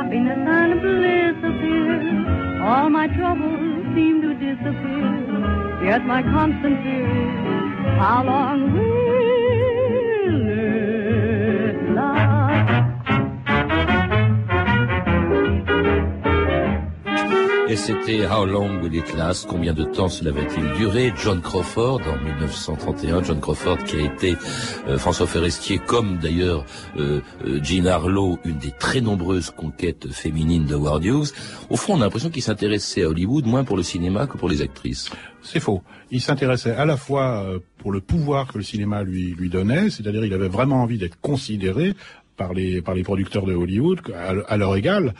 happiness 0.07 0.39
and 0.39 0.81
bliss 0.81 1.37
appear. 1.39 2.63
All 2.63 2.91
my 2.91 3.09
troubles 3.09 3.85
seem 3.95 4.23
to 4.23 4.35
disappear. 4.35 5.85
Yet 5.85 6.05
my 6.07 6.23
constant 6.23 6.83
fear 6.83 7.11
is 7.11 7.99
how 7.99 8.23
long 8.25 8.73
will 8.73 9.06
Et 17.77 17.79
c'était 17.79 18.27
How 18.27 18.47
Long 18.47 18.81
Will 18.81 18.95
It 18.95 19.15
Combien 19.47 19.75
de 19.75 19.85
temps 19.85 20.09
cela 20.09 20.31
va-t-il 20.31 20.65
durer? 20.79 21.13
John 21.23 21.43
Crawford 21.43 22.01
en 22.09 22.17
1931, 22.25 23.23
John 23.23 23.39
Crawford 23.39 23.77
qui 23.85 23.97
a 23.97 24.05
été 24.07 24.35
euh, 24.89 24.97
François 24.97 25.27
Forestier, 25.27 25.79
comme 25.87 26.17
d'ailleurs 26.17 26.65
euh, 26.97 27.21
euh, 27.45 27.63
Jean 27.63 27.85
Harlow, 27.85 28.39
une 28.47 28.57
des 28.57 28.71
très 28.71 29.03
nombreuses 29.03 29.51
conquêtes 29.51 30.11
féminines 30.11 30.65
de 30.65 30.75
Ward 30.75 31.05
Hughes. 31.05 31.35
Au 31.69 31.77
fond, 31.77 31.97
on 31.97 32.01
a 32.01 32.05
l'impression 32.05 32.31
qu'il 32.31 32.41
s'intéressait 32.41 33.03
à 33.03 33.11
Hollywood 33.11 33.45
moins 33.45 33.63
pour 33.63 33.77
le 33.77 33.83
cinéma 33.83 34.27
que 34.27 34.39
pour 34.39 34.49
les 34.49 34.63
actrices. 34.63 35.11
C'est 35.43 35.61
faux. 35.61 35.83
Il 36.11 36.23
s'intéressait 36.23 36.75
à 36.75 36.87
la 36.87 36.97
fois 36.97 37.45
pour 37.77 37.93
le 37.93 38.01
pouvoir 38.01 38.51
que 38.51 38.57
le 38.57 38.65
cinéma 38.65 39.03
lui, 39.03 39.35
lui 39.35 39.51
donnait, 39.51 39.91
c'est-à-dire 39.91 40.25
il 40.25 40.33
avait 40.33 40.49
vraiment 40.49 40.83
envie 40.83 40.97
d'être 40.97 41.21
considéré 41.21 41.95
par 42.39 42.55
les, 42.55 42.81
par 42.81 42.95
les 42.95 43.03
producteurs 43.03 43.45
de 43.45 43.55
Hollywood 43.55 44.01
à, 44.15 44.35
à 44.49 44.57
leur 44.57 44.77
égal. 44.77 45.15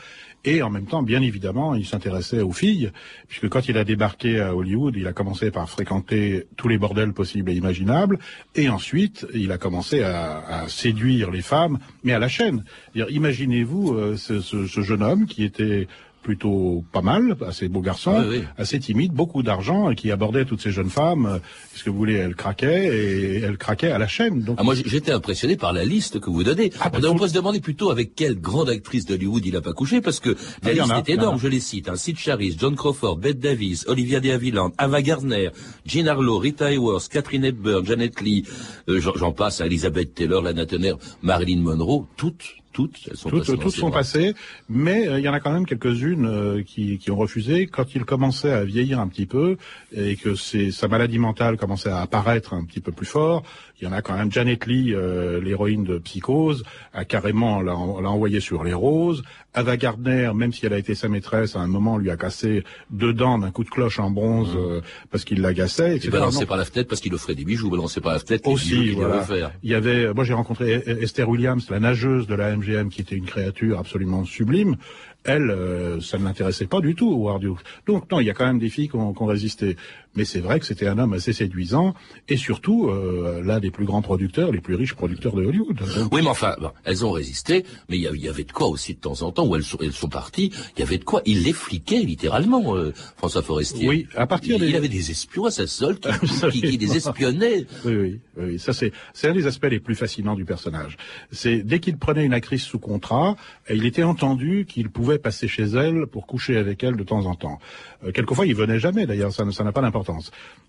Et 0.47 0.63
en 0.63 0.71
même 0.71 0.87
temps, 0.87 1.03
bien 1.03 1.23
évidemment, 1.23 1.75
il 1.75 1.85
s'intéressait 1.85 2.41
aux 2.41 2.53
filles, 2.53 2.93
puisque 3.27 3.49
quand 3.49 3.69
il 3.69 3.77
a 3.77 3.85
débarqué 3.85 4.41
à 4.41 4.55
Hollywood, 4.55 4.95
il 4.97 5.09
a 5.09 5.13
commencé 5.13 5.51
par 5.51 5.69
fréquenter 5.69 6.47
tous 6.57 6.69
les 6.69 6.79
bordels 6.79 7.13
possibles 7.13 7.51
et 7.51 7.55
imaginables, 7.55 8.21
et 8.55 8.69
ensuite, 8.69 9.27
il 9.35 9.51
a 9.51 9.59
commencé 9.59 10.03
à, 10.05 10.65
séduire 10.69 11.33
les 11.33 11.43
femmes, 11.43 11.79
mais 12.05 12.13
à 12.13 12.21
la 12.21 12.29
chaîne. 12.29 12.65
Imaginez-vous 12.95 13.95
euh, 13.95 14.17
ce, 14.17 14.83
jeune 14.83 15.03
homme 15.03 15.27
qui 15.27 15.43
était 15.43 15.89
plutôt 16.27 16.85
pas 16.93 17.03
mal, 17.03 17.37
assez 17.47 17.69
beau 17.69 17.81
garçon, 17.81 18.15
Ah 18.17 18.25
oui, 18.29 18.43
assez 18.59 18.81
timide, 18.81 19.13
beaucoup 19.13 19.45
d'argent, 19.45 19.91
et 19.91 19.95
qui 19.95 20.11
abordait 20.11 20.45
toutes 20.45 20.61
ces 20.61 20.73
jeunes 20.73 20.91
femmes. 20.91 21.27
euh, 21.27 21.39
Qu'est-ce 21.73 21.85
que 21.85 21.91
vous 21.91 21.97
voulez 21.97 22.15
Elle 22.15 22.35
craquait 22.35 22.87
et 22.87 23.41
elle 23.43 23.57
craquait 23.57 23.93
à 23.93 23.99
la 23.99 24.09
chaîne. 24.09 24.43
Donc 24.43 24.57
Ah, 24.59 24.65
moi, 24.65 24.75
j'étais 24.75 25.13
impressionné 25.13 25.57
par 25.57 25.73
la 25.73 25.85
liste 25.85 26.19
que 26.19 26.29
vous 26.29 26.43
donnez. 26.43 26.73
Ah, 26.81 26.91
bah, 26.91 26.99
on, 27.09 27.15
peut 27.15 27.29
se 27.29 27.33
demander 27.35 27.61
plutôt 27.61 27.91
avec 27.91 28.17
quelle 28.17 28.41
grande 28.41 28.69
actrice 28.69 29.07
d'Hollywood 29.07 29.47
il 29.47 29.55
a 29.55 29.61
pas 29.61 29.73
couché, 29.73 30.01
parce 30.01 30.19
que 30.19 30.31
Ah, 30.63 30.67
la 30.67 30.73
liste 30.73 30.91
a, 30.91 30.99
est 30.99 31.11
énorme. 31.11 31.39
Je 31.39 31.47
les 31.47 31.61
cite. 31.61 31.89
Hein. 31.89 31.95
Sid 31.97 32.19
Charisse, 32.19 32.57
John 32.59 32.75
Crawford, 32.75 33.19
Bette 33.19 33.39
Davis, 33.39 33.85
Olivia 33.87 34.19
de 34.19 34.31
Havilland, 34.31 34.73
Ava 34.79 35.03
Gardner, 35.03 35.51
Jean 35.87 36.09
Harlow, 36.09 36.39
Rita 36.39 36.67
Hayworth, 36.73 37.09
Catherine 37.09 37.45
Hepburn, 37.45 37.87
Janet 37.87 38.21
Lee, 38.21 38.43
euh, 38.89 39.01
j'en 39.01 39.15
j'en 39.15 39.31
passe, 39.33 39.61
hein, 39.61 39.67
Elizabeth 39.67 40.13
Taylor, 40.15 40.43
Lana 40.43 40.67
Turner, 40.67 40.95
Marilyn 41.23 41.61
Monroe, 41.63 42.07
toutes, 42.17 42.57
toutes, 42.77 43.09
elles 43.11 43.17
sont 43.17 43.31
toutes, 43.31 43.47
passées 43.47 43.59
toutes 43.59 43.75
sont 43.75 43.91
passées, 43.91 44.35
mais 44.69 45.09
euh, 45.09 45.19
il 45.19 45.25
y 45.25 45.29
en 45.31 45.33
a 45.33 45.41
quand 45.41 45.51
même 45.51 45.65
quelques-unes 45.65 46.27
euh, 46.27 46.63
qui, 46.63 46.99
qui 46.99 47.11
ont 47.11 47.17
refusé 47.17 47.67
quand 47.67 47.95
il 47.95 48.05
commençait 48.05 48.53
à 48.53 48.65
vieillir 48.65 49.01
un 49.01 49.09
petit 49.09 49.25
peu 49.25 49.57
et 49.97 50.17
que 50.17 50.35
sa 50.35 50.87
maladie 50.87 51.19
mentale 51.19 51.57
commençait 51.57 51.89
à 51.89 52.03
apparaître 52.03 52.53
un 52.53 52.65
petit 52.65 52.81
peu 52.81 52.93
plus 52.93 53.07
fort. 53.07 53.45
Il 53.81 53.85
y 53.85 53.87
en 53.89 53.93
a 53.93 54.01
quand 54.01 54.17
même 54.17 54.33
Janet 54.33 54.65
Lee, 54.67 54.95
euh, 54.95 55.41
l'héroïne 55.41 55.85
de 55.85 55.99
Psychose, 55.99 56.65
a 56.95 57.05
carrément 57.05 57.61
l'a 57.61 57.73
l'a 57.73 58.11
envoyé 58.11 58.41
sur 58.41 58.65
les 58.65 58.73
roses. 58.73 59.23
Ava 59.53 59.77
Gardner, 59.77 60.31
même 60.35 60.53
si 60.53 60.65
elle 60.67 60.73
a 60.73 60.79
été 60.79 60.95
sa 60.95 61.09
maîtresse, 61.09 61.57
à 61.57 61.61
un 61.61 61.67
moment 61.67 61.99
lui 61.99 62.11
a 62.11 62.17
cassé 62.17 62.65
deux 62.91 63.13
dents 63.13 63.39
d'un 63.39 63.51
coup 63.51 63.65
de 63.65 63.71
cloche 63.71 63.99
en 63.99 64.11
bronze 64.11 64.55
euh, 64.57 64.81
parce 65.11 65.25
qu'il 65.25 65.41
l'agaçait. 65.41 65.97
Et 65.97 66.09
balancé 66.09 66.47
par 66.47 66.57
la 66.57 66.65
fenêtre 66.65 66.89
parce 66.89 67.01
qu'il 67.01 67.15
offrait 67.15 67.35
des 67.35 67.45
bijoux, 67.45 67.71
balancé 67.71 68.01
par 68.01 68.13
la 68.13 68.19
fenêtre 68.19 68.49
les 68.49 68.55
bijoux 68.55 68.77
Aussi, 68.77 68.85
qu'il 68.89 68.95
voilà. 68.95 69.53
Il 69.63 69.71
y 69.71 69.75
avait, 69.75 70.13
moi 70.15 70.25
j'ai 70.25 70.35
rencontré 70.35 70.77
E- 70.87 71.03
Esther 71.03 71.29
Williams, 71.29 71.69
la 71.71 71.81
nageuse 71.81 72.27
de 72.27 72.35
la 72.35 72.57
MGM, 72.57 72.89
qui 72.89 73.01
était 73.03 73.17
une 73.17 73.27
créature 73.27 73.79
absolument 73.79 74.25
sublime. 74.25 74.77
Elle, 75.25 75.51
euh, 75.51 76.01
ça 76.01 76.19
ne 76.19 76.25
l'intéressait 76.25 76.67
pas 76.69 76.81
du 76.81 76.95
tout, 76.95 77.13
Howard 77.13 77.43
Hughes. 77.43 77.59
Donc 77.87 78.11
non, 78.13 78.21
il 78.21 78.27
y 78.27 78.31
a 78.31 78.35
quand 78.35 78.47
même 78.47 78.61
des 78.61 78.69
filles 78.69 78.89
qui 78.89 78.95
ont, 78.97 79.13
qui 79.13 79.23
ont 79.23 79.27
résisté. 79.27 79.77
Mais 80.17 80.25
c'est 80.25 80.41
vrai 80.41 80.59
que 80.61 80.67
c'était 80.67 80.87
un 80.87 80.99
homme 80.99 81.13
assez 81.13 81.33
séduisant 81.33 81.95
et 82.29 82.37
surtout 82.37 82.89
euh, 82.89 83.43
l'un 83.45 83.61
des 83.61 83.71
plus 83.71 83.85
grands 83.85 84.03
producteurs, 84.03 84.51
les 84.53 84.61
plus 84.61 84.75
riches 84.75 84.95
producteurs 84.95 85.35
de 85.37 85.45
Hollywood. 85.45 85.77
Donc, 85.97 86.13
Oui, 86.13 86.23
mais 86.23 86.29
enfin, 86.29 86.55
bon, 86.61 86.71
elles 86.85 87.05
ont 87.05 87.13
résisté, 87.13 87.65
mais 87.89 87.97
il 87.99 88.03
y, 88.03 88.29
avait 88.29 88.45
de 88.45 88.53
quoi 88.53 88.69
aussi 88.69 88.95
de 88.95 89.01
temps 89.01 89.23
en 89.23 89.31
temps 89.33 89.47
où 89.47 89.55
elles 89.57 89.63
sont, 89.63 89.79
elles 89.81 89.93
sont 89.93 90.09
parties. 90.09 90.53
Il 90.77 90.81
y 90.81 90.83
avait 90.83 90.99
de 90.99 91.05
quoi. 91.05 91.23
Il 91.27 91.43
les 91.45 91.53
fliquait 91.53 92.01
littéralement, 92.01 92.77
euh, 92.77 92.93
François 93.17 93.43
Forestier. 93.43 93.89
Oui, 93.89 94.07
à 94.17 94.27
partir 94.27 94.57
il, 94.57 94.61
des- 94.61 94.69
il 94.69 94.77
avait 94.77 94.89
des 94.89 95.11
espions 95.11 95.45
à 95.47 95.51
sa 95.51 95.67
solde 95.67 96.01
qui, 96.01 96.51
qui, 96.51 96.61
qui 96.63 96.77
les 96.79 96.97
espionnaient. 96.97 97.67
Oui, 97.85 97.95
oui, 97.97 98.21
oui. 98.39 98.59
Ça 98.59 98.73
c'est 98.73 98.93
c'est 99.13 99.29
un 99.29 99.35
des 99.35 99.47
aspects 99.47 99.67
les 99.71 99.81
plus 99.81 99.95
fascinants 99.95 100.35
du 100.35 100.45
personnage. 100.45 100.97
C'est 101.31 101.59
dès 101.63 101.81
qu'il 101.81 101.97
prenait 101.99 102.25
une 102.25 102.35
actrice 102.35 102.65
sous 102.65 102.79
contrat, 102.79 103.37
il 103.71 103.85
était 103.87 104.03
entendu 104.03 104.65
qu'il 104.67 104.89
pouvait 104.91 105.19
passer 105.19 105.49
chez 105.49 105.65
elle 105.65 106.07
pour 106.07 106.27
coucher 106.27 106.57
avec 106.57 106.83
elle 106.85 106.97
de 106.97 107.03
temps 107.05 107.27
en 107.27 107.35
temps. 107.35 107.59
Euh, 108.05 108.13
quelquefois, 108.13 108.47
il 108.47 108.55
venait 108.55 108.79
jamais. 108.79 109.07
D'ailleurs, 109.07 109.33
ça 109.33 109.45
n'a 109.45 109.73
pas 109.73 109.83
d'importance. 109.83 110.06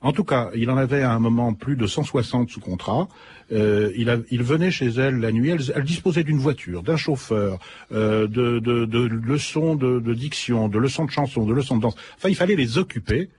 En 0.02 0.12
tout 0.14 0.24
cas, 0.24 0.50
il 0.56 0.70
en 0.70 0.78
avait 0.78 1.02
à 1.02 1.12
un 1.12 1.20
moment 1.20 1.54
plus 1.54 1.76
de 1.76 1.88
160 1.88 2.50
sous 2.50 2.60
contrat. 2.60 3.08
Euh, 3.52 3.92
il, 3.98 4.10
a- 4.10 4.18
il 4.30 4.44
venait 4.44 4.70
chez 4.72 4.88
elle 4.88 5.20
la 5.20 5.32
nuit. 5.32 5.50
Elle, 5.50 5.62
elle 5.76 5.84
disposait 5.84 6.24
d'une 6.24 6.38
voiture, 6.38 6.84
d'un 6.84 6.98
chauffeur, 6.98 7.60
euh, 7.92 8.28
de, 8.28 8.60
de, 8.60 8.86
de 8.86 9.00
leçons 9.08 9.76
de, 9.76 10.00
de 10.00 10.14
diction, 10.14 10.68
de 10.70 10.78
leçons 10.78 11.06
de 11.06 11.12
chansons, 11.12 11.46
de 11.46 11.54
leçons 11.54 11.78
de 11.78 11.82
danse. 11.82 11.96
Enfin, 12.18 12.30
il 12.30 12.36
fallait 12.36 12.56
les 12.56 12.78
occuper 12.78 13.30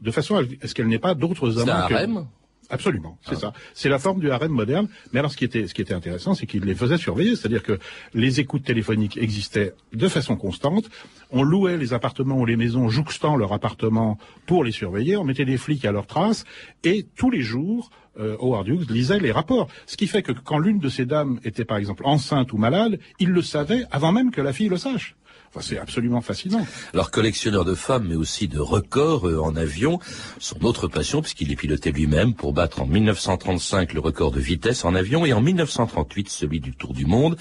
de 0.00 0.10
façon 0.10 0.36
à 0.36 0.42
ce 0.66 0.74
qu'elle 0.74 0.88
n'ait 0.88 0.98
pas 0.98 1.14
d'autres 1.14 1.50
C'est 1.50 1.60
un 1.60 1.68
amants. 1.68 1.94
harem 1.94 2.26
Absolument, 2.68 3.16
c'est 3.26 3.36
ça. 3.36 3.52
C'est 3.74 3.88
la 3.88 3.98
forme 3.98 4.18
du 4.18 4.30
harem 4.30 4.50
moderne. 4.50 4.88
Mais 5.12 5.20
alors, 5.20 5.30
ce 5.30 5.36
qui 5.36 5.44
était, 5.44 5.68
ce 5.68 5.74
qui 5.74 5.82
était 5.82 5.94
intéressant, 5.94 6.34
c'est 6.34 6.46
qu'il 6.46 6.64
les 6.64 6.74
faisait 6.74 6.98
surveiller, 6.98 7.36
c'est-à-dire 7.36 7.62
que 7.62 7.78
les 8.12 8.40
écoutes 8.40 8.64
téléphoniques 8.64 9.16
existaient 9.16 9.72
de 9.92 10.08
façon 10.08 10.36
constante. 10.36 10.90
On 11.30 11.42
louait 11.42 11.76
les 11.76 11.92
appartements 11.92 12.38
ou 12.38 12.44
les 12.44 12.56
maisons 12.56 12.88
jouxtant 12.88 13.36
leur 13.36 13.52
appartement 13.52 14.18
pour 14.46 14.64
les 14.64 14.72
surveiller. 14.72 15.16
On 15.16 15.24
mettait 15.24 15.44
des 15.44 15.58
flics 15.58 15.84
à 15.84 15.92
leur 15.92 16.06
trace 16.06 16.44
et 16.82 17.06
tous 17.16 17.30
les 17.30 17.42
jours. 17.42 17.90
euh, 18.18 18.36
Howard 18.40 18.66
Hughes 18.66 18.90
lisait 18.90 19.18
les 19.20 19.30
rapports. 19.30 19.68
Ce 19.86 19.96
qui 19.96 20.06
fait 20.06 20.22
que 20.22 20.32
quand 20.32 20.58
l'une 20.58 20.78
de 20.78 20.88
ces 20.88 21.04
dames 21.04 21.38
était 21.44 21.66
par 21.66 21.76
exemple 21.76 22.02
enceinte 22.06 22.52
ou 22.52 22.56
malade, 22.56 22.98
il 23.20 23.28
le 23.30 23.42
savait 23.42 23.84
avant 23.90 24.10
même 24.10 24.30
que 24.30 24.40
la 24.40 24.54
fille 24.54 24.70
le 24.70 24.78
sache. 24.78 25.16
Enfin, 25.54 25.60
c'est 25.66 25.78
absolument 25.78 26.20
fascinant. 26.20 26.66
Alors, 26.92 27.10
collectionneur 27.10 27.64
de 27.64 27.74
femmes, 27.74 28.06
mais 28.08 28.14
aussi 28.16 28.48
de 28.48 28.58
records 28.58 29.26
euh, 29.28 29.38
en 29.40 29.56
avion, 29.56 29.98
son 30.38 30.62
autre 30.64 30.86
passion, 30.88 31.22
puisqu'il 31.22 31.48
les 31.48 31.56
pilotait 31.56 31.92
lui-même 31.92 32.34
pour 32.34 32.52
battre 32.52 32.82
en 32.82 32.86
1935 32.86 33.94
le 33.94 34.00
record 34.00 34.30
de 34.32 34.40
vitesse 34.40 34.84
en 34.84 34.94
avion 34.94 35.24
et 35.24 35.32
en 35.32 35.40
1938 35.40 36.28
celui 36.28 36.60
du 36.60 36.72
Tour 36.74 36.92
du 36.92 37.06
Monde 37.06 37.36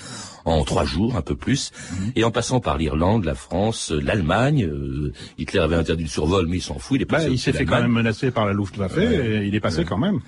en 0.46 0.64
trois 0.64 0.86
jours, 0.86 1.16
un 1.18 1.22
peu 1.22 1.36
plus, 1.36 1.72
Mhm. 1.92 2.12
et 2.16 2.24
en 2.24 2.32
passant 2.32 2.60
par 2.60 2.78
l'Irlande, 2.78 3.26
la 3.26 3.36
France, 3.36 3.92
euh, 3.92 4.00
l'Allemagne. 4.00 4.64
euh, 4.66 5.12
Hitler 5.38 5.60
avait 5.60 5.76
interdit 5.76 6.04
le 6.04 6.10
survol, 6.10 6.46
mais 6.48 6.58
il 6.58 6.62
s'en 6.62 6.78
fout. 6.80 6.98
Il 6.98 7.02
est 7.02 7.06
Bah, 7.06 7.18
passé 7.18 7.26
il 7.28 7.30
au-dessus 7.32 7.44
s'est 7.52 7.54
fait 7.54 7.66
quand 7.66 7.82
même 7.82 7.92
menacer 7.92 8.32
par 8.32 8.46
la 8.46 8.54
Luftwaffe 8.54 8.98
et 8.98 9.46
il 9.48 9.56
est 9.56 9.60
passé 9.60 9.84
quand 9.86 9.98
même. 9.98 10.20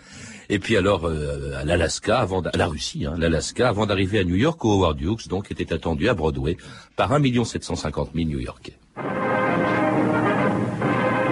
Et 0.49 0.59
puis 0.59 0.77
alors 0.77 1.05
euh, 1.05 1.59
à 1.59 1.65
l'Alaska, 1.65 2.19
avant 2.19 2.41
à 2.41 2.55
la 2.55 2.67
Russie, 2.67 3.05
hein, 3.05 3.15
l'Alaska, 3.17 3.67
avant 3.67 3.85
d'arriver 3.85 4.19
à 4.19 4.23
New 4.23 4.35
York, 4.35 4.63
où 4.63 4.71
Howard 4.71 5.01
Hughes 5.01 5.27
donc 5.29 5.51
était 5.51 5.73
attendu 5.73 6.07
à 6.07 6.13
Broadway 6.13 6.55
par 6.95 7.11
1 7.11 7.43
750 7.43 8.11
000 8.15 8.29
New-Yorkais. 8.29 8.77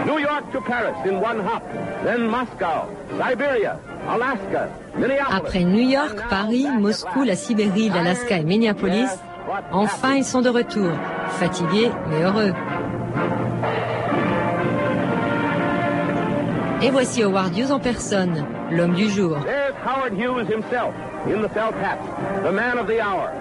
New 0.05 0.19
York 0.19 0.51
to 0.51 0.59
Paris 0.61 0.93
in 1.05 1.15
one 1.15 1.39
hop, 1.39 1.63
then 2.03 2.27
Moscow, 2.27 2.89
Siberia, 3.17 3.79
Alaska, 4.07 4.69
Minneapolis. 4.97 5.35
Après 5.37 5.63
New 5.63 5.89
York, 5.89 6.19
Paris, 6.29 6.67
Moscou, 6.77 7.23
la 7.23 7.35
Sibérie, 7.35 7.89
l'Alaska 7.89 8.37
et 8.37 8.43
Minneapolis, 8.43 9.09
enfin 9.71 10.15
ils 10.15 10.25
sont 10.25 10.41
de 10.41 10.49
retour. 10.49 10.91
Fatigués 11.39 11.89
mais 12.09 12.21
heureux. 12.21 12.53
Et 16.81 16.91
voici 16.91 17.23
Howard 17.23 17.57
Hughes 17.57 17.71
en 17.71 17.79
personne, 17.79 18.45
l'homme 18.71 18.95
du 18.95 19.09
jour. 19.09 19.39
There's 19.43 19.75
Howard 19.75 20.13
Hughes 20.13 20.47
himself 20.47 20.93
in 21.27 21.41
the 21.41 21.49
felt 21.49 21.75
hat, 21.75 21.99
the 22.43 22.51
man 22.51 22.77
of 22.77 22.87
the 22.87 23.01
hour. 23.01 23.31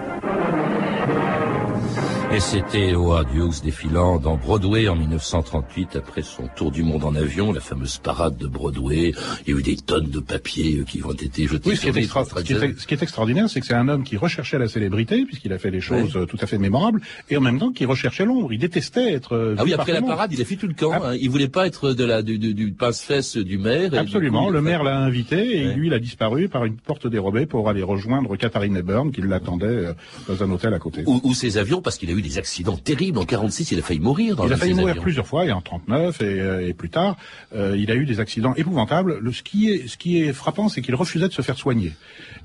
Et 2.33 2.39
c'était 2.41 2.91
Howard 2.93 3.27
Hughes 3.33 3.61
défilant 3.63 4.17
dans 4.19 4.35
Broadway 4.35 4.89
en 4.89 4.95
1938 4.97 5.95
après 5.95 6.21
son 6.21 6.43
tour 6.53 6.69
du 6.69 6.83
monde 6.83 7.05
en 7.05 7.15
avion, 7.15 7.53
la 7.53 7.61
fameuse 7.61 7.97
parade 7.97 8.35
de 8.37 8.45
Broadway. 8.47 9.13
Il 9.47 9.53
y 9.53 9.55
a 9.55 9.59
eu 9.59 9.63
des 9.63 9.77
tonnes 9.77 10.09
de 10.09 10.19
papiers 10.19 10.79
euh, 10.79 10.83
qui 10.83 11.01
ont 11.01 11.13
été 11.13 11.47
jetés 11.47 11.69
Oui, 11.69 11.75
ce 11.77 11.81
qui, 11.81 11.87
sur 11.87 11.95
est 11.95 11.99
les 12.01 12.05
extra- 12.07 12.25
ce, 12.25 12.43
qui 12.43 12.51
est, 12.51 12.55
Fred 12.57 12.77
ce 12.79 12.87
qui 12.87 12.93
est 12.93 13.01
extraordinaire, 13.03 13.49
c'est 13.49 13.61
que 13.61 13.65
c'est 13.65 13.73
un 13.73 13.87
homme 13.87 14.03
qui 14.03 14.17
recherchait 14.17 14.57
la 14.59 14.67
célébrité, 14.67 15.23
puisqu'il 15.23 15.53
a 15.53 15.57
fait 15.59 15.71
des 15.71 15.79
choses 15.79 16.17
euh, 16.17 16.25
tout 16.25 16.37
à 16.41 16.45
fait 16.45 16.57
mémorables, 16.57 16.99
et 17.29 17.37
en 17.37 17.41
même 17.41 17.57
temps 17.57 17.71
qui 17.71 17.85
recherchait 17.85 18.25
l'ombre. 18.25 18.51
Il 18.51 18.59
détestait 18.59 19.13
être 19.13 19.33
euh, 19.33 19.55
Ah 19.57 19.63
oui, 19.63 19.73
après 19.73 19.93
la 19.93 20.01
monde. 20.01 20.09
parade, 20.09 20.33
il 20.33 20.41
a 20.41 20.45
fait 20.45 20.57
tout 20.57 20.67
le 20.67 20.73
camp. 20.73 20.91
hein. 20.91 21.15
Il 21.17 21.29
voulait 21.29 21.47
pas 21.47 21.67
être 21.67 21.93
de 21.93 22.03
la 22.03 22.21
du, 22.21 22.37
du, 22.37 22.53
du 22.53 22.73
pince-fesse 22.73 23.37
du 23.37 23.57
maire. 23.57 23.85
et 23.85 23.89
du 23.91 23.97
Absolument, 23.97 24.47
coup, 24.47 24.51
le 24.51 24.61
maire 24.61 24.83
l'a 24.83 24.97
invité 24.99 25.57
et 25.61 25.73
lui, 25.73 25.87
il 25.87 25.93
a 25.93 25.99
disparu 25.99 26.49
par 26.49 26.65
une 26.65 26.75
porte 26.75 27.07
dérobée 27.07 27.45
pour 27.45 27.69
aller 27.69 27.83
rejoindre 27.83 28.35
Katharine 28.35 28.75
Hepburn, 28.75 29.11
qui 29.13 29.21
l'attendait 29.21 29.85
dans 30.27 30.43
un 30.43 30.51
hôtel 30.51 30.73
à 30.73 30.79
côté. 30.79 31.03
Ou, 31.05 31.21
ou 31.23 31.33
ses 31.33 31.57
avions, 31.57 31.81
parce 31.81 31.97
qu'il 31.97 32.09
a 32.09 32.13
eu 32.13 32.21
des 32.25 32.37
accidents 32.37 32.77
terribles. 32.77 33.17
En 33.17 33.25
46, 33.25 33.71
il 33.71 33.79
a 33.79 33.81
failli 33.81 33.99
mourir 33.99 34.35
dans 34.35 34.45
Il 34.45 34.53
a 34.53 34.57
failli 34.57 34.73
mourir 34.73 34.91
avions. 34.91 35.01
plusieurs 35.01 35.27
fois, 35.27 35.45
et 35.45 35.51
en 35.51 35.61
39 35.61 36.21
et, 36.21 36.25
euh, 36.25 36.67
et 36.67 36.73
plus 36.73 36.89
tard, 36.89 37.17
euh, 37.53 37.75
il 37.77 37.91
a 37.91 37.95
eu 37.95 38.05
des 38.05 38.19
accidents 38.19 38.53
épouvantables. 38.55 39.19
Le, 39.19 39.31
ce, 39.31 39.43
qui 39.43 39.69
est, 39.69 39.87
ce 39.87 39.97
qui 39.97 40.21
est 40.21 40.33
frappant, 40.33 40.69
c'est 40.69 40.81
qu'il 40.81 40.95
refusait 40.95 41.27
de 41.27 41.33
se 41.33 41.41
faire 41.41 41.57
soigner. 41.57 41.93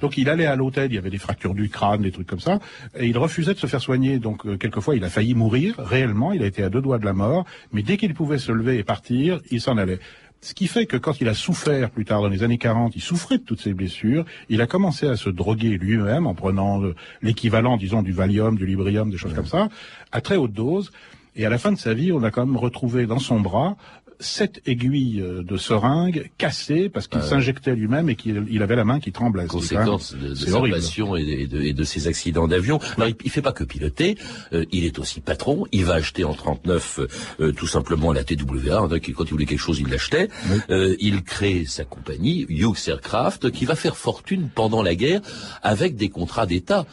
Donc 0.01 0.17
il 0.17 0.29
allait 0.29 0.47
à 0.47 0.57
l'hôtel, 0.57 0.91
il 0.91 0.95
y 0.95 0.99
avait 0.99 1.11
des 1.11 1.19
fractures 1.19 1.55
du 1.55 1.69
crâne, 1.69 2.03
des 2.03 2.13
trucs 2.13 2.27
comme 2.27 2.41
ça, 2.41 2.59
et 2.99 3.07
il 3.07 3.17
refusait 3.19 3.55
de 3.55 3.59
se 3.59 3.67
faire 3.67 3.81
soigner. 3.81 4.19
Donc 4.19 4.47
euh, 4.47 4.57
quelquefois, 4.57 4.97
il 4.97 5.05
a 5.05 5.11
failli 5.11 5.35
mourir 5.35 5.75
réellement, 5.79 6.33
il 6.33 6.43
a 6.43 6.47
été 6.47 6.63
à 6.63 6.71
deux 6.71 6.83
doigts 6.83 6.99
de 6.99 7.05
la 7.05 7.13
mort, 7.13 7.45
mais 7.73 7.83
dès 7.83 7.97
qu'il 7.97 8.15
pouvait 8.15 8.39
se 8.39 8.53
lever 8.53 8.79
et 8.79 8.85
partir, 8.85 9.41
il 9.51 9.61
s'en 9.61 9.77
allait. 9.77 10.01
Ce 10.42 10.54
qui 10.54 10.68
fait 10.68 10.87
que 10.87 10.97
quand 10.97 11.20
il 11.20 11.28
a 11.28 11.35
souffert 11.35 11.90
plus 11.90 12.06
tard 12.06 12.23
dans 12.23 12.28
les 12.28 12.42
années 12.42 12.56
40, 12.56 12.97
il 12.97 13.02
souffrait 13.02 13.37
de 13.37 13.42
toutes 13.42 13.61
ces 13.61 13.75
blessures, 13.75 14.25
il 14.49 14.62
a 14.62 14.66
commencé 14.66 15.06
à 15.06 15.16
se 15.16 15.28
droguer 15.28 15.76
lui-même 15.76 16.26
en 16.26 16.35
prenant 16.35 16.80
l'équivalent, 17.20 17.76
disons, 17.76 18.02
du 18.02 18.12
Valium, 18.12 18.56
du 18.56 18.64
Librium, 18.64 19.11
des 19.11 19.18
choses 19.18 19.35
comme 19.35 19.47
ça, 19.47 19.68
à 20.12 20.23
très 20.23 20.37
haute 20.37 20.52
dose. 20.52 20.92
Et 21.37 21.47
à 21.47 21.50
la 21.50 21.59
fin 21.59 21.73
de 21.73 21.78
sa 21.78 21.94
vie, 21.94 22.11
on 22.11 22.23
a 22.23 22.30
quand 22.30 22.44
même 22.44 22.56
retrouvé 22.56 23.06
dans 23.06 23.18
son 23.18 23.38
bras 23.38 23.76
sept 24.21 24.61
aiguilles 24.67 25.21
euh, 25.21 25.43
de 25.43 25.57
seringue 25.57 26.31
cassées 26.39 26.89
parce 26.89 27.09
qu'il 27.09 27.21
s'injectait 27.23 27.75
lui-même 27.75 28.09
et 28.11 28.17
qu'il 28.17 28.47
il 28.50 28.62
avait 28.62 28.77
la 28.77 28.85
main 28.85 29.00
qui 29.00 29.12
tremblait. 29.12 29.47
Conséquence 29.47 30.15
de, 30.15 30.29
de 30.29 30.35
sa 30.35 30.50
passion 30.71 31.17
et 31.17 31.25
de, 31.25 31.31
et 31.31 31.47
de- 31.47 31.61
et 31.62 31.73
de 31.73 31.85
ses 31.85 32.07
accidents 32.07 32.47
d'avion. 32.49 32.79
Alors, 32.97 33.09
il, 33.09 33.17
il 33.25 33.31
fait 33.31 33.43
pas 33.43 33.53
que 33.53 33.65
piloter, 33.65 34.17
euh, 34.53 34.65
il 34.73 34.85
est 34.85 34.99
aussi 34.99 35.21
patron. 35.21 35.67
Il 35.73 35.85
va 35.85 35.95
acheter 35.95 36.25
en 36.25 36.35
39 36.35 37.00
euh, 37.41 37.53
tout 37.53 37.67
simplement 37.67 38.12
la 38.12 38.23
TWA. 38.25 38.79
hein, 38.79 38.89
quand 38.89 39.25
il 39.25 39.31
voulait 39.31 39.47
quelque 39.47 39.59
chose, 39.59 39.81
il 39.81 39.89
l'achetait. 39.89 40.29
Euh, 40.71 40.95
il 41.00 41.23
crée 41.23 41.65
sa 41.67 41.85
compagnie, 41.85 42.47
Hughes 42.49 42.89
Aircraft, 42.89 43.50
qui 43.50 43.65
va 43.65 43.75
faire 43.75 43.97
fortune 43.97 44.49
pendant 44.55 44.83
la 44.83 44.95
guerre 44.95 45.21
avec 45.62 45.97
des 45.97 46.09
contrats 46.11 46.47
d'État. 46.47 46.87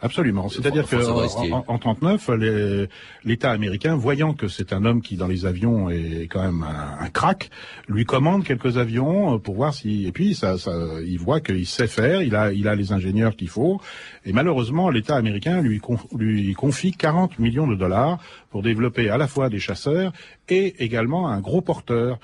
Absolument. 0.00 0.48
C'est-à-dire 0.48 0.86
que 0.88 0.96
en, 0.96 1.02
Forestier. 1.02 1.52
en, 1.52 1.64
en 1.66 1.78
39, 1.78 2.28
les- 2.38 2.86
l'État 3.24 3.50
américain, 3.50 3.96
voyant 3.96 4.32
que 4.32 4.46
c'est 4.46 4.72
un 4.72 4.84
homme 4.84 5.02
qui 5.02 5.16
dans 5.16 5.26
les 5.26 5.44
avions 5.44 5.90
est 5.90 6.28
quand 6.30 6.42
même 6.42 6.62
un, 6.62 7.04
un 7.04 7.08
crack, 7.08 7.50
lui 7.88 8.04
commande 8.04 8.44
quelques 8.44 8.76
avions 8.78 9.34
euh, 9.34 9.38
pour 9.38 9.56
voir 9.56 9.74
si 9.74 10.06
et 10.06 10.12
puis 10.12 10.34
ça, 10.34 10.56
ça 10.56 10.70
il 11.04 11.18
voit 11.18 11.40
qu'il 11.40 11.66
sait 11.66 11.88
faire, 11.88 12.22
il 12.22 12.36
a 12.36 12.52
il 12.52 12.68
a 12.68 12.74
les 12.76 12.92
ingénieurs 12.92 13.34
qu'il 13.34 13.48
faut 13.48 13.80
et 14.24 14.32
malheureusement 14.32 14.88
l'État 14.90 15.16
américain 15.16 15.60
lui 15.62 15.78
conf- 15.80 16.06
lui 16.16 16.52
confie 16.54 16.92
40 16.92 17.38
millions 17.40 17.66
de 17.66 17.74
dollars 17.74 18.18
pour 18.50 18.62
développer 18.62 19.10
à 19.10 19.16
la 19.18 19.26
fois 19.26 19.48
des 19.48 19.58
chasseurs 19.58 20.12
et 20.48 20.82
également 20.84 21.28
un 21.28 21.40
gros 21.40 21.60
porteur. 21.60 22.18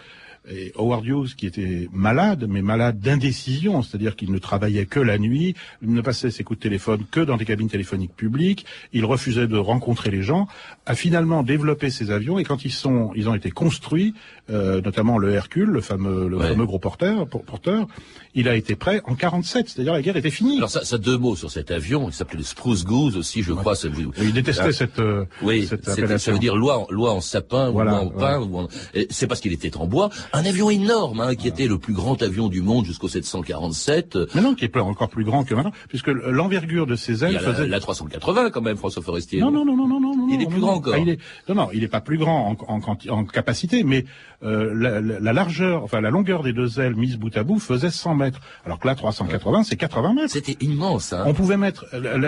Et 0.50 0.72
Howard 0.76 1.06
Hughes, 1.06 1.34
qui 1.36 1.46
était 1.46 1.88
malade, 1.92 2.44
mais 2.48 2.60
malade 2.60 3.00
d'indécision, 3.00 3.80
c'est-à-dire 3.82 4.14
qu'il 4.14 4.30
ne 4.30 4.36
travaillait 4.38 4.84
que 4.84 5.00
la 5.00 5.16
nuit, 5.18 5.54
ne 5.80 6.02
passait 6.02 6.30
ses 6.30 6.44
coups 6.44 6.58
de 6.58 6.62
téléphone 6.62 7.04
que 7.10 7.20
dans 7.20 7.38
des 7.38 7.46
cabines 7.46 7.70
téléphoniques 7.70 8.14
publiques, 8.14 8.66
il 8.92 9.06
refusait 9.06 9.46
de 9.46 9.56
rencontrer 9.56 10.10
les 10.10 10.22
gens, 10.22 10.46
a 10.84 10.94
finalement 10.94 11.42
développé 11.42 11.88
ces 11.88 12.10
avions, 12.10 12.38
et 12.38 12.44
quand 12.44 12.64
ils 12.66 12.72
sont, 12.72 13.10
ils 13.16 13.28
ont 13.30 13.34
été 13.34 13.50
construits, 13.50 14.12
euh, 14.50 14.82
notamment 14.82 15.16
le 15.16 15.32
Hercule, 15.32 15.70
le 15.70 15.80
fameux, 15.80 16.28
le 16.28 16.36
Ouais. 16.36 16.48
fameux 16.48 16.66
gros 16.66 16.78
porteur, 16.78 17.26
por- 17.26 17.42
porteur, 17.42 17.86
il 18.34 18.46
a 18.48 18.54
été 18.56 18.76
prêt 18.76 19.00
en 19.04 19.14
47, 19.14 19.68
c'est-à-dire 19.70 19.94
la 19.94 20.02
guerre 20.02 20.16
était 20.18 20.28
finie. 20.30 20.58
Alors 20.58 20.68
ça, 20.68 20.84
ça 20.84 20.98
deux 20.98 21.16
mots 21.16 21.36
sur 21.36 21.50
cet 21.50 21.70
avion. 21.70 22.08
Il 22.10 22.12
s'appelait 22.12 22.38
le 22.38 22.44
Spruce 22.44 22.84
Goose 22.84 23.16
aussi, 23.16 23.42
je 23.42 23.52
crois. 23.54 23.74
ça- 23.74 23.88
Il 24.20 24.32
détestait 24.34 24.62
Ah, 24.66 24.72
cette, 24.72 24.98
euh, 24.98 25.24
Oui, 25.42 25.66
cette 25.66 25.84
ça 25.86 26.32
veut 26.32 26.38
dire 26.38 26.54
loi, 26.56 26.80
en- 26.80 26.86
loi 26.90 27.12
en 27.12 27.20
sapin 27.22 27.70
Voilà, 27.70 28.02
ou 28.02 28.06
en 28.08 28.10
pin. 28.10 28.38
ou 28.40 28.58
en- 28.58 28.68
et 28.92 29.06
C'est 29.10 29.26
parce 29.26 29.40
qu'il 29.40 29.52
était 29.52 29.76
en 29.78 29.86
bois. 29.86 30.10
Un 30.36 30.44
avion 30.46 30.68
énorme, 30.68 31.20
hein, 31.20 31.34
qui 31.36 31.46
était 31.46 31.68
le 31.68 31.78
plus 31.78 31.94
grand 31.94 32.20
avion 32.20 32.48
du 32.48 32.60
monde 32.60 32.84
jusqu'au 32.86 33.06
747. 33.06 34.18
Mais 34.34 34.40
non, 34.40 34.56
qui 34.56 34.64
est 34.64 34.76
encore 34.76 35.08
plus 35.08 35.24
grand 35.24 35.44
que 35.44 35.54
maintenant, 35.54 35.70
puisque 35.88 36.08
l'envergure 36.08 36.88
de 36.88 36.96
ses 36.96 37.20
Il 37.20 37.24
ailes 37.24 37.32
y 37.34 37.36
a 37.36 37.42
la, 37.42 37.54
faisait... 37.54 37.66
la 37.68 37.78
380 37.78 38.50
quand 38.50 38.60
même, 38.60 38.76
François 38.76 39.00
Forestier. 39.00 39.40
Non, 39.40 39.52
non, 39.52 39.64
non, 39.64 39.76
non, 39.76 39.86
non, 39.86 40.00
non, 40.00 40.16
non. 40.16 40.28
Il 40.28 40.40
est 40.42 40.44
non, 40.44 40.50
plus 40.50 40.60
non, 40.60 40.66
grand 40.66 40.76
encore. 40.76 40.94
Ah, 40.96 40.98
il 40.98 41.08
est, 41.08 41.18
non, 41.48 41.54
non, 41.54 41.68
il 41.72 41.80
n'est 41.82 41.88
pas 41.88 42.00
plus 42.00 42.18
grand 42.18 42.48
en, 42.48 42.74
en, 42.74 42.80
quanti- 42.80 43.10
en 43.10 43.24
capacité, 43.24 43.84
mais 43.84 44.04
euh, 44.44 44.72
la, 44.74 45.00
la- 45.00 45.20
la 45.20 45.32
largeur, 45.32 45.82
enfin 45.84 46.00
la 46.00 46.10
longueur 46.10 46.42
des 46.42 46.52
deux 46.52 46.80
ailes 46.80 46.94
mises 46.96 47.16
bout 47.16 47.36
à 47.36 47.42
bout 47.42 47.58
faisait 47.58 47.90
100 47.90 48.14
mètres, 48.14 48.40
alors 48.64 48.78
que 48.78 48.86
là 48.86 48.94
380 48.94 49.62
c'est 49.64 49.76
80 49.76 50.14
mètres. 50.14 50.30
C'était 50.30 50.56
immense. 50.64 51.12
Hein. 51.12 51.24
On 51.26 51.34
pouvait 51.34 51.56
mettre 51.56 51.86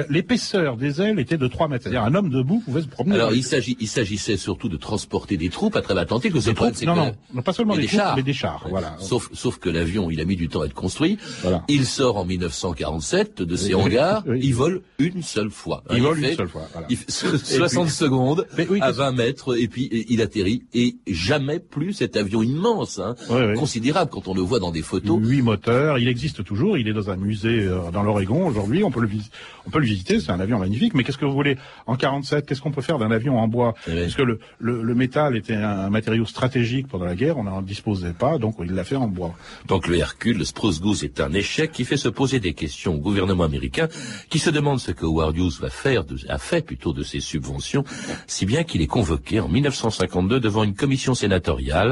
l'épaisseur 0.09 0.77
des 0.77 1.01
ailes 1.03 1.19
était 1.19 1.37
de 1.39 1.47
3 1.47 1.69
mètres, 1.69 1.85
c'est-à-dire 1.85 2.03
un 2.05 2.15
homme 2.15 2.31
debout 2.31 2.63
pouvait 2.65 2.83
se 2.83 2.87
promener. 2.89 3.17
Alors 3.17 3.33
il 3.35 3.43
s'agit, 3.45 3.77
il 3.81 3.89
s'agissait 3.89 4.37
surtout 4.37 4.69
de 4.69 4.77
transporter 4.77 5.37
des 5.37 5.49
troupes 5.51 5.77
à 5.77 5.83
travers 5.83 6.03
l'Atlantique. 6.03 6.33
Le 6.35 6.41
Des 6.41 6.55
troupes 6.55 6.83
Non, 6.83 6.95
que- 6.95 7.01
non, 7.01 7.15
non, 7.35 7.43
pas 7.43 7.53
seulement 7.53 7.75
des 7.75 7.83
des 7.83 7.87
troupes, 7.89 8.01
chars. 8.01 8.17
mais 8.17 8.23
des 8.23 8.33
chars, 8.33 8.67
voilà. 8.69 8.97
Sauf, 8.99 9.29
sauf 9.33 9.59
que 9.59 9.69
l'avion, 9.69 10.11
il 10.11 10.21
a 10.21 10.25
mis 10.25 10.37
du 10.37 10.49
temps 10.49 10.63
à 10.63 10.67
être 10.67 10.75
construit. 10.75 11.19
Voilà. 11.43 11.65
Il 11.69 11.85
sort 11.87 12.17
en 12.19 12.25
1947 12.25 13.43
de 13.43 13.57
ses 13.57 13.75
Oui, 13.75 13.83
hangars. 13.83 14.23
oui. 14.27 14.41
Il 14.43 14.55
vole 14.55 14.83
une 14.99 15.23
seule 15.23 15.51
fois. 15.51 15.83
Il 15.93 16.03
vole 16.03 16.19
une 16.25 16.35
seule 16.37 16.49
fois, 16.49 16.69
voilà. 16.73 16.87
Il 16.91 16.97
fait 16.97 17.11
60 17.11 17.89
secondes 17.91 18.47
Mais 18.57 18.67
oui, 18.69 18.81
à 18.81 18.89
qu'est-ce- 18.89 18.99
20 18.99 19.13
mètres 19.13 19.59
et 19.59 19.69
puis 19.69 19.85
et 19.87 20.07
il 20.11 20.21
atterrit 20.23 20.63
et 20.75 20.97
jamais 21.07 21.59
plus 21.59 22.01
cet 22.07 22.17
avion 22.17 22.41
immense, 22.43 23.01
hein, 23.01 23.17
Oui, 23.31 23.41
oui. 23.49 23.55
considérable 23.55 24.11
quand 24.13 24.29
on 24.29 24.35
le 24.35 24.41
voit 24.41 24.61
dans 24.61 24.71
des 24.71 24.83
photos. 24.83 25.19
Huit 25.21 25.43
moteurs, 25.43 25.99
il 25.99 26.07
existe 26.09 26.45
toujours, 26.45 26.79
il 26.79 26.87
est 26.87 26.93
dans 26.93 27.11
un 27.11 27.17
musée 27.17 27.65
euh, 27.65 27.91
dans 27.93 28.05
l'Oregon 28.05 28.47
aujourd'hui, 28.47 28.85
on 28.85 28.91
peut 28.93 29.01
le 29.01 29.09
on 29.67 29.71
peut 29.71 29.81
le 29.81 29.87
visiter, 29.87 30.21
c'est 30.21 30.31
un 30.31 30.39
avion 30.39 30.59
magnifique, 30.61 30.95
mais 30.95 31.03
qu'est-ce 31.03 31.19
que 31.19 31.25
vous 31.25 31.33
voulez 31.33 31.57
en 31.89 31.97
47, 31.97 32.47
qu'est-ce 32.47 32.61
qu'on 32.61 32.71
peut 32.71 32.83
faire 32.83 32.99
d'un 32.99 33.11
avion 33.11 33.39
en 33.41 33.49
bois? 33.49 33.75
Eh 33.89 33.91
oui. 33.93 34.01
Parce 34.03 34.15
que 34.15 34.23
le, 34.23 34.39
le, 34.61 34.83
le 34.83 34.95
métal 34.95 35.37
était 35.37 35.55
un 35.55 35.91
matériau 35.91 36.25
stratégique 36.27 36.87
pendant 36.87 37.05
la 37.07 37.17
guerre, 37.17 37.39
on 37.39 37.45
n'en 37.45 37.63
disposait 37.63 38.13
pas, 38.13 38.39
donc 38.39 38.55
il 38.63 38.73
l'a 38.73 38.85
fait 38.85 38.95
en 38.97 39.09
bois. 39.09 39.35
Donc 39.67 39.89
le 39.89 39.97
Hercule, 39.97 40.39
le 40.39 40.45
Spruce 40.45 40.81
Goose 40.81 41.03
est 41.03 41.21
un 41.21 41.33
échec 41.33 41.73
qui 41.73 41.85
fait 41.85 41.97
se 41.97 42.09
poser 42.09 42.39
des 42.39 42.55
questions 42.55 42.95
au 42.95 42.99
gouvernement 42.99 43.45
américain 43.45 43.89
qui 44.31 44.39
se 44.39 44.51
demande 44.51 44.79
ce 44.79 44.93
que 44.93 45.05
Howard 45.05 45.37
Hughes 45.37 45.59
va 45.61 45.71
faire, 45.71 46.05
de, 46.05 46.17
a 46.29 46.39
fait 46.39 46.63
plutôt 46.65 46.93
de 46.93 47.03
ses 47.03 47.21
subventions, 47.21 47.85
si 48.29 48.47
bien 48.47 48.63
qu'il 48.63 48.83
est 48.83 48.87
convoqué 48.87 49.41
en 49.41 49.49
1952 49.49 50.41
devant 50.41 50.65
une 50.65 50.75
commission 50.75 51.15
sénatoriale 51.15 51.86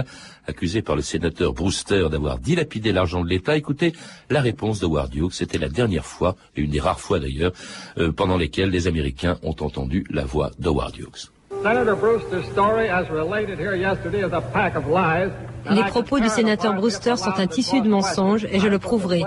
accusé 0.47 0.83
par 0.83 0.97
le 0.97 1.03
sénateur 1.03 1.53
Brewster 1.53 2.09
d'avoir 2.11 2.39
dilapidé 2.39 2.93
l'argent 2.93 3.23
de 3.23 3.29
l'État. 3.29 3.57
Écoutez 3.57 3.93
la 4.31 4.41
réponse 4.41 4.81
de 4.81 4.87
Howard 4.87 5.15
Hughes. 5.15 5.33
C'était 5.33 5.59
la 5.59 5.69
dernière 5.69 6.07
fois, 6.07 6.37
et 6.57 6.63
une 6.63 6.71
des 6.71 6.81
rares 6.81 7.01
fois 7.01 7.21
d'ailleurs, 7.21 7.53
euh, 7.99 8.13
pendant 8.13 8.37
lesquelles 8.37 8.71
les 8.71 8.87
Américains 8.87 9.39
ont 9.43 9.57
entendu 9.61 10.05
la 10.11 10.25
voix 10.25 10.51
d'Howard 10.59 10.97
Hughes. 10.97 11.34
Senator 11.65 11.97
Brewster's 11.97 12.45
story, 12.53 12.91
as 12.91 13.09
related 13.09 13.59
here 13.59 13.75
yesterday, 13.75 14.19
is 14.19 14.35
a 14.35 14.43
pack 14.53 14.77
of 14.77 14.87
lies. 14.87 15.31
Les 15.71 15.83
propos 15.85 16.21
du 16.21 16.29
sénateur 16.29 16.75
Brewster 16.75 17.17
sont 17.17 17.33
un 17.39 17.47
tissu 17.47 17.81
de 17.81 17.89
mensonges 17.89 18.45
et 18.53 18.61
je 18.61 18.69
le 18.69 18.79
prouverai. 18.79 19.23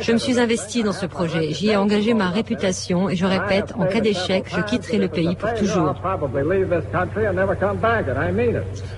Je 0.00 0.12
me 0.12 0.16
suis 0.16 0.40
investi 0.40 0.82
dans 0.82 0.94
ce 0.94 1.04
projet, 1.04 1.52
j'y 1.52 1.68
ai 1.68 1.76
engagé 1.76 2.14
ma 2.14 2.30
réputation 2.30 3.10
et 3.10 3.16
je 3.16 3.26
répète, 3.26 3.74
en 3.76 3.84
cas 3.84 4.00
d'échec, 4.00 4.46
je 4.48 4.62
quitterai 4.62 4.96
le 4.96 5.08
pays 5.08 5.36
pour 5.36 5.52
toujours. 5.52 5.94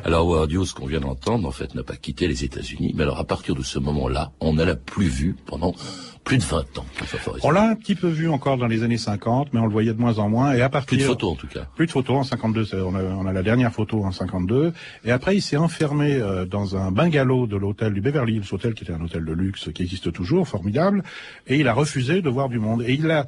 Alors 0.05 0.21
Howard 0.21 0.53
Hughes, 0.53 0.73
qu'on 0.73 0.87
vient 0.87 1.01
d'entendre, 1.01 1.49
en 1.49 1.53
fait, 1.53 1.75
n'a 1.75 1.83
pas 1.83 1.97
quitté 1.97 2.29
les 2.29 2.45
États-Unis. 2.45 2.95
Mais 2.97 3.03
alors, 3.03 3.19
à 3.19 3.25
partir 3.25 3.57
de 3.57 3.63
ce 3.65 3.81
moment-là, 3.81 4.31
on 4.39 4.53
ne 4.53 4.63
l'a 4.63 4.77
plus 4.77 5.09
vu 5.09 5.35
pendant 5.47 5.75
plus 6.29 6.37
de 6.37 6.43
20 6.45 6.79
ans. 6.79 6.85
On 7.43 7.51
l'a 7.51 7.71
un 7.71 7.75
petit 7.75 7.95
peu 7.95 8.09
vu 8.09 8.29
encore 8.29 8.59
dans 8.59 8.67
les 8.67 8.83
années 8.83 8.99
50, 8.99 9.55
mais 9.55 9.61
on 9.61 9.65
le 9.65 9.73
voyait 9.73 9.95
de 9.95 9.99
moins 10.01 10.19
en 10.19 10.29
moins, 10.29 10.53
et 10.53 10.61
à 10.61 10.69
partir... 10.69 10.89
Plus 10.99 10.99
de 10.99 11.03
photos, 11.05 11.33
en 11.33 11.37
tout 11.37 11.47
cas. 11.47 11.67
Plus 11.75 11.87
de 11.87 11.91
photos 11.91 12.17
en 12.19 12.23
52, 12.23 12.67
c'est- 12.67 12.77
on 12.77 12.95
a, 12.95 13.03
on 13.03 13.27
a 13.27 13.33
la 13.33 13.43
dernière 13.43 13.73
photo 13.73 14.05
en 14.05 14.13
52, 14.13 14.75
et 15.07 15.11
après 15.11 15.37
il 15.37 15.41
s'est 15.41 15.57
enfermé 15.57 16.13
euh, 16.17 16.45
dans 16.45 16.77
un 16.77 16.91
bungalow 16.93 17.47
de 17.47 17.57
l'hôtel 17.57 17.95
du 17.95 18.03
Beverly 18.03 18.37
Hills 18.37 18.53
Hotel, 18.53 18.75
qui 18.75 18.85
était 18.85 18.93
un 18.93 19.01
hôtel 19.01 19.25
de 19.25 19.33
luxe 19.33 19.71
qui 19.75 19.83
existe 19.83 20.13
toujours, 20.13 20.47
formidable, 20.47 21.03
et 21.47 21.57
il 21.57 21.67
a 21.67 21.73
refusé 21.73 22.21
de 22.21 22.29
voir 22.29 22.51
du 22.51 22.59
monde. 22.59 22.83
Et 22.87 22.93
il 22.93 23.11
a 23.11 23.27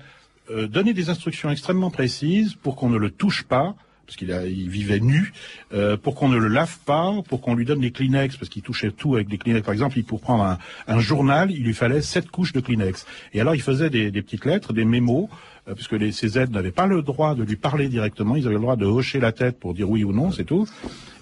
euh, 0.50 0.66
donné 0.68 0.92
des 0.92 1.08
instructions 1.08 1.48
extrêmement 1.50 1.90
précises 1.90 2.54
pour 2.54 2.76
qu'on 2.76 2.90
ne 2.90 2.98
le 2.98 3.10
touche 3.10 3.44
pas, 3.44 3.74
parce 4.10 4.16
qu'il 4.16 4.68
vivait 4.68 4.98
nu, 4.98 5.32
euh, 5.72 5.96
pour 5.96 6.16
qu'on 6.16 6.28
ne 6.28 6.36
le 6.36 6.48
lave 6.48 6.78
pas, 6.84 7.12
pour 7.28 7.40
qu'on 7.40 7.54
lui 7.54 7.64
donne 7.64 7.80
des 7.80 7.92
Kleenex, 7.92 8.36
parce 8.36 8.48
qu'il 8.48 8.62
touchait 8.62 8.90
tout 8.90 9.14
avec 9.14 9.28
des 9.28 9.38
Kleenex. 9.38 9.64
Par 9.64 9.72
exemple, 9.72 10.02
pour 10.02 10.20
prendre 10.20 10.58
un, 10.88 10.98
journal, 10.98 11.52
il 11.52 11.62
lui 11.62 11.74
fallait 11.74 12.00
sept 12.00 12.28
couches 12.28 12.52
de 12.52 12.58
Kleenex. 12.58 13.06
Et 13.34 13.40
alors, 13.40 13.54
il 13.54 13.62
faisait 13.62 13.88
des, 13.88 14.10
des 14.10 14.22
petites 14.22 14.44
lettres, 14.46 14.72
des 14.72 14.84
mémos, 14.84 15.28
euh, 15.68 15.74
puisque 15.74 15.92
les, 15.92 16.10
ses 16.10 16.38
aides 16.38 16.50
n'avaient 16.50 16.72
pas 16.72 16.86
le 16.86 17.02
droit 17.02 17.36
de 17.36 17.44
lui 17.44 17.54
parler 17.54 17.88
directement, 17.88 18.34
ils 18.34 18.46
avaient 18.46 18.56
le 18.56 18.60
droit 18.60 18.76
de 18.76 18.86
hocher 18.86 19.20
la 19.20 19.30
tête 19.30 19.60
pour 19.60 19.74
dire 19.74 19.88
oui 19.88 20.02
ou 20.02 20.12
non, 20.12 20.32
c'est 20.32 20.44
tout. 20.44 20.66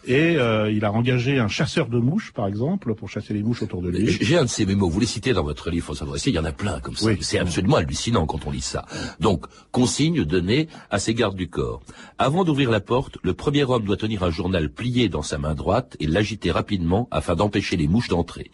Et 0.09 0.37
euh, 0.39 0.73
il 0.73 0.87
a 0.87 0.93
engagé 0.93 1.39
un 1.39 1.49
chasseur 1.49 1.89
de 1.89 1.99
mouches, 1.99 2.33
par 2.33 2.47
exemple, 2.47 2.95
pour 2.95 3.11
chasser 3.11 3.35
les 3.35 3.43
mouches 3.43 3.63
autour 3.63 3.83
de 3.83 3.91
lui. 3.91 4.09
J'ai 4.09 4.39
un 4.39 4.45
de 4.45 4.49
ces 4.49 4.65
mémos, 4.65 4.91
vous 4.91 5.01
les 5.01 5.07
citez 5.07 5.35
dans 5.35 5.45
votre 5.45 5.69
livre, 5.69 5.85
François 5.85 6.07
il 6.25 6.33
y 6.33 6.39
en 6.39 6.47
a 6.47 6.53
plein 6.53 6.81
comme 6.81 6.97
ça. 6.97 7.07
Oui. 7.07 7.19
C'est 7.21 7.39
absolument 7.39 7.77
hallucinant 7.77 8.25
quand 8.25 8.47
on 8.47 8.51
lit 8.51 8.63
ça. 8.63 8.87
Donc, 9.21 9.45
consigne 9.71 10.25
donnée 10.25 10.69
à 10.91 10.99
ses 10.99 11.13
gardes 11.13 11.37
du 11.37 11.51
corps. 11.51 11.83
Avant 12.17 12.45
d'ouvrir 12.45 12.71
la 12.71 12.81
porte, 12.81 13.19
le 13.23 13.35
premier 13.35 13.65
homme 13.65 13.85
doit 13.85 13.99
tenir 13.99 14.23
un 14.23 14.31
journal 14.31 14.71
plié 14.71 15.11
dans 15.11 15.23
sa 15.23 15.37
main 15.37 15.55
droite 15.55 15.95
et 16.01 16.07
l'agiter 16.07 16.51
rapidement 16.51 17.07
afin 17.11 17.37
d'empêcher 17.37 17.77
les 17.77 17.87
mouches 17.87 18.09
d'entrer. 18.09 18.51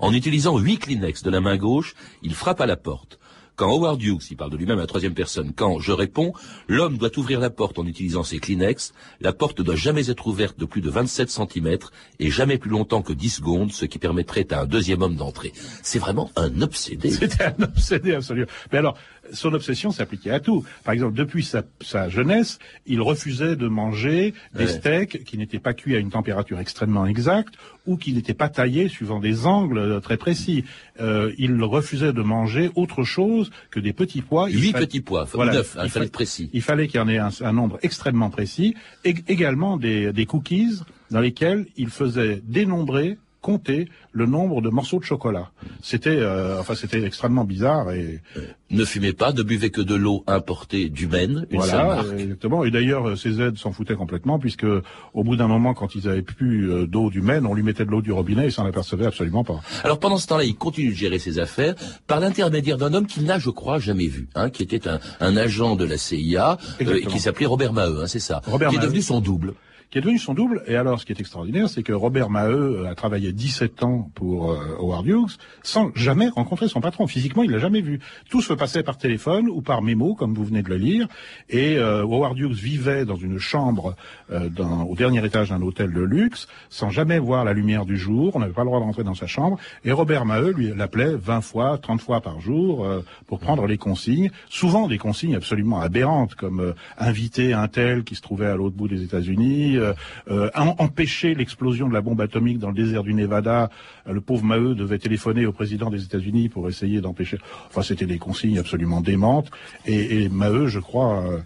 En 0.00 0.12
utilisant 0.14 0.58
huit 0.58 0.78
Kleenex 0.78 1.22
de 1.22 1.30
la 1.30 1.42
main 1.42 1.58
gauche, 1.58 1.94
il 2.22 2.34
frappe 2.34 2.62
à 2.62 2.66
la 2.66 2.76
porte. 2.76 3.18
Quand 3.56 3.70
Howard 3.70 4.02
Hughes, 4.02 4.26
il 4.30 4.36
parle 4.36 4.50
de 4.50 4.56
lui-même 4.56 4.78
à 4.78 4.82
la 4.82 4.86
troisième 4.88 5.14
personne, 5.14 5.52
quand 5.54 5.78
je 5.78 5.92
réponds, 5.92 6.32
l'homme 6.66 6.98
doit 6.98 7.16
ouvrir 7.16 7.38
la 7.38 7.50
porte 7.50 7.78
en 7.78 7.86
utilisant 7.86 8.24
ses 8.24 8.40
Kleenex, 8.40 8.92
la 9.20 9.32
porte 9.32 9.60
ne 9.60 9.64
doit 9.64 9.76
jamais 9.76 10.10
être 10.10 10.26
ouverte 10.26 10.58
de 10.58 10.64
plus 10.64 10.80
de 10.80 10.90
27 10.90 11.30
cm 11.30 11.78
et 12.18 12.30
jamais 12.30 12.58
plus 12.58 12.70
longtemps 12.70 13.02
que 13.02 13.12
10 13.12 13.30
secondes, 13.30 13.72
ce 13.72 13.84
qui 13.84 14.00
permettrait 14.00 14.52
à 14.52 14.62
un 14.62 14.66
deuxième 14.66 15.02
homme 15.02 15.14
d'entrer. 15.14 15.52
C'est 15.84 16.00
vraiment 16.00 16.32
un 16.34 16.62
obsédé. 16.62 17.10
C'était 17.10 17.44
un 17.44 17.62
obsédé 17.62 18.14
absolument. 18.14 18.48
Mais 18.72 18.78
alors, 18.78 18.96
son 19.32 19.52
obsession 19.54 19.90
s'appliquait 19.90 20.30
à 20.30 20.40
tout. 20.40 20.64
Par 20.84 20.94
exemple, 20.94 21.14
depuis 21.14 21.42
sa, 21.44 21.62
sa 21.80 22.08
jeunesse, 22.08 22.58
il 22.86 23.00
refusait 23.00 23.56
de 23.56 23.68
manger 23.68 24.34
des 24.54 24.64
Ouais. 24.64 24.70
steaks 24.70 25.24
qui 25.24 25.38
n'étaient 25.38 25.58
pas 25.58 25.74
cuits 25.74 25.96
à 25.96 25.98
une 25.98 26.10
température 26.10 26.58
extrêmement 26.60 27.06
exacte 27.06 27.54
ou 27.86 27.96
qui 27.96 28.12
n'étaient 28.12 28.34
pas 28.34 28.48
taillés 28.48 28.88
suivant 28.88 29.20
des 29.20 29.46
angles 29.46 29.78
euh, 29.78 30.00
très 30.00 30.16
précis. 30.16 30.64
Euh, 31.00 31.32
il 31.38 31.62
refusait 31.62 32.12
de 32.12 32.22
manger 32.22 32.70
autre 32.76 33.04
chose 33.04 33.50
que 33.70 33.80
des 33.80 33.92
petits 33.92 34.22
pois. 34.22 34.48
Il 34.50 34.60
Huit 34.60 34.72
fa- 34.72 34.78
petits 34.78 35.00
pois, 35.00 35.26
neuf, 35.36 35.76
hein, 35.78 35.82
il 35.84 35.90
fallait 35.90 36.08
précis. 36.08 36.50
Il 36.52 36.62
fallait 36.62 36.86
qu'il 36.88 36.98
y 36.98 37.02
en 37.02 37.08
ait 37.08 37.18
un, 37.18 37.30
un 37.40 37.52
nombre 37.52 37.78
extrêmement 37.82 38.30
précis. 38.30 38.74
Et 39.04 39.14
également 39.28 39.76
des, 39.76 40.12
des 40.12 40.26
cookies 40.26 40.80
dans 41.10 41.20
lesquels 41.20 41.66
il 41.76 41.88
faisait 41.88 42.40
dénombrer 42.44 43.18
compter 43.44 43.88
le 44.12 44.24
nombre 44.24 44.62
de 44.62 44.70
morceaux 44.70 44.98
de 44.98 45.04
chocolat. 45.04 45.50
C'était, 45.82 46.16
euh, 46.16 46.58
enfin, 46.58 46.74
c'était 46.74 47.02
extrêmement 47.04 47.44
bizarre 47.44 47.90
et 47.92 48.22
Ne 48.70 48.84
fumez 48.86 49.12
pas, 49.12 49.32
ne 49.34 49.42
buvez 49.42 49.68
que 49.70 49.82
de 49.82 49.94
l'eau 49.94 50.24
importée 50.26 50.88
du 50.88 51.06
Maine, 51.06 51.46
une 51.50 51.60
seule 51.60 51.70
voilà, 51.70 51.94
marque. 51.96 52.06
euh, 52.08 52.18
exactement. 52.18 52.64
Et 52.64 52.70
d'ailleurs, 52.70 53.10
euh, 53.10 53.16
ces 53.16 53.42
aides 53.42 53.58
s'en 53.58 53.70
foutaient 53.72 53.96
complètement 53.96 54.38
puisque 54.38 54.64
au 55.12 55.24
bout 55.24 55.36
d'un 55.36 55.46
moment, 55.46 55.74
quand 55.74 55.94
ils 55.94 56.08
avaient 56.08 56.22
plus 56.22 56.72
euh, 56.72 56.86
d'eau 56.86 57.10
du 57.10 57.20
Maine, 57.20 57.44
on 57.44 57.52
lui 57.52 57.62
mettait 57.62 57.84
de 57.84 57.90
l'eau 57.90 58.00
du 58.00 58.12
robinet 58.12 58.46
et 58.46 58.50
s'en 58.50 58.64
apercevait 58.64 59.04
absolument 59.06 59.44
pas. 59.44 59.60
Alors 59.84 59.98
pendant 59.98 60.16
ce 60.16 60.26
temps-là, 60.28 60.44
il 60.44 60.56
continue 60.56 60.88
de 60.92 60.96
gérer 60.96 61.18
ses 61.18 61.38
affaires 61.38 61.74
par 62.06 62.20
l'intermédiaire 62.20 62.78
d'un 62.78 62.94
homme 62.94 63.06
qu'il 63.06 63.24
n'a, 63.24 63.38
je 63.38 63.50
crois, 63.50 63.78
jamais 63.78 64.06
vu, 64.06 64.28
hein, 64.34 64.48
qui 64.48 64.62
était 64.62 64.88
un, 64.88 65.00
un 65.20 65.36
agent 65.36 65.76
de 65.76 65.84
la 65.84 65.98
CIA 65.98 66.56
euh, 66.80 66.94
et 66.94 67.04
qui 67.04 67.20
s'appelait 67.20 67.44
Robert 67.46 67.74
Maheu, 67.74 68.00
hein, 68.04 68.06
c'est 68.06 68.20
ça, 68.20 68.40
Robert 68.46 68.70
qui 68.70 68.76
est 68.76 68.78
Maheu. 68.78 68.88
devenu 68.88 69.02
son 69.02 69.20
double. 69.20 69.52
Qui 69.90 69.98
est 69.98 70.00
devenu 70.00 70.18
son 70.18 70.34
double. 70.34 70.62
Et 70.66 70.76
alors, 70.76 71.00
ce 71.00 71.06
qui 71.06 71.12
est 71.12 71.20
extraordinaire, 71.20 71.68
c'est 71.68 71.82
que 71.82 71.92
Robert 71.92 72.30
Maheu 72.30 72.86
a 72.86 72.94
travaillé 72.94 73.32
17 73.32 73.82
ans 73.84 74.10
pour 74.14 74.50
euh, 74.52 74.76
Howard 74.80 75.06
Hughes 75.06 75.36
sans 75.62 75.90
jamais 75.94 76.28
rencontrer 76.28 76.68
son 76.68 76.80
patron. 76.80 77.06
Physiquement, 77.06 77.42
il 77.42 77.50
l'a 77.50 77.58
jamais 77.58 77.80
vu. 77.80 78.00
Tout 78.30 78.42
se 78.42 78.52
passait 78.52 78.82
par 78.82 78.98
téléphone 78.98 79.48
ou 79.48 79.62
par 79.62 79.82
mémo, 79.82 80.14
comme 80.14 80.34
vous 80.34 80.44
venez 80.44 80.62
de 80.62 80.68
le 80.68 80.76
lire. 80.76 81.06
Et 81.48 81.76
euh, 81.78 82.02
Howard 82.02 82.36
Hughes 82.38 82.54
vivait 82.54 83.04
dans 83.04 83.16
une 83.16 83.38
chambre 83.38 83.94
euh, 84.32 84.48
dans- 84.48 84.82
au 84.84 84.94
dernier 84.96 85.24
étage 85.24 85.50
d'un 85.50 85.62
hôtel 85.62 85.92
de 85.92 86.00
luxe, 86.02 86.48
sans 86.70 86.90
jamais 86.90 87.18
voir 87.18 87.44
la 87.44 87.52
lumière 87.52 87.84
du 87.84 87.96
jour. 87.96 88.32
On 88.34 88.40
n'avait 88.40 88.52
pas 88.52 88.62
le 88.62 88.66
droit 88.68 88.80
de 88.80 88.84
rentrer 88.84 89.04
dans 89.04 89.14
sa 89.14 89.26
chambre. 89.26 89.58
Et 89.84 89.92
Robert 89.92 90.24
Maheu 90.24 90.52
lui 90.52 90.72
l'appelait 90.74 91.14
20 91.14 91.40
fois, 91.40 91.78
30 91.78 92.00
fois 92.00 92.20
par 92.20 92.40
jour 92.40 92.84
euh, 92.84 93.00
pour 93.26 93.38
prendre 93.38 93.66
les 93.66 93.78
consignes. 93.78 94.30
Souvent 94.48 94.88
des 94.88 94.98
consignes 94.98 95.36
absolument 95.36 95.80
aberrantes, 95.80 96.34
comme 96.34 96.60
euh, 96.60 96.72
inviter 96.98 97.52
un 97.52 97.68
tel 97.68 98.02
qui 98.04 98.14
se 98.14 98.22
trouvait 98.22 98.46
à 98.46 98.56
l'autre 98.56 98.76
bout 98.76 98.88
des 98.88 99.02
États-Unis, 99.02 99.73
euh, 99.76 99.92
euh, 100.30 100.50
en- 100.54 100.74
empêcher 100.78 101.34
l'explosion 101.34 101.88
de 101.88 101.94
la 101.94 102.00
bombe 102.00 102.20
atomique 102.20 102.58
dans 102.58 102.68
le 102.68 102.74
désert 102.74 103.02
du 103.02 103.14
Nevada. 103.14 103.70
Euh, 104.06 104.12
le 104.12 104.20
pauvre 104.20 104.44
Maheu 104.44 104.74
devait 104.74 104.98
téléphoner 104.98 105.46
au 105.46 105.52
président 105.52 105.90
des 105.90 106.02
États-Unis 106.02 106.48
pour 106.48 106.68
essayer 106.68 107.00
d'empêcher. 107.00 107.38
Enfin, 107.68 107.82
c'était 107.82 108.06
des 108.06 108.18
consignes 108.18 108.58
absolument 108.58 109.00
démentes. 109.00 109.50
Et, 109.86 110.22
et 110.24 110.28
Maheu, 110.28 110.66
je 110.68 110.80
crois. 110.80 111.24
euh, 111.24 111.38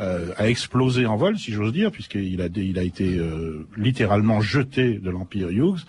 euh, 0.00 0.30
a 0.36 0.48
explosé 0.48 1.06
en 1.06 1.16
vol, 1.16 1.36
si 1.38 1.50
j'ose 1.50 1.72
dire, 1.72 1.90
puisqu'il 1.90 2.40
a, 2.40 2.46
il 2.54 2.78
a 2.78 2.84
été 2.84 3.16
euh, 3.18 3.66
littéralement 3.76 4.40
jeté 4.40 4.92
de 5.00 5.10
l'Empire 5.10 5.48
Hughes. 5.50 5.80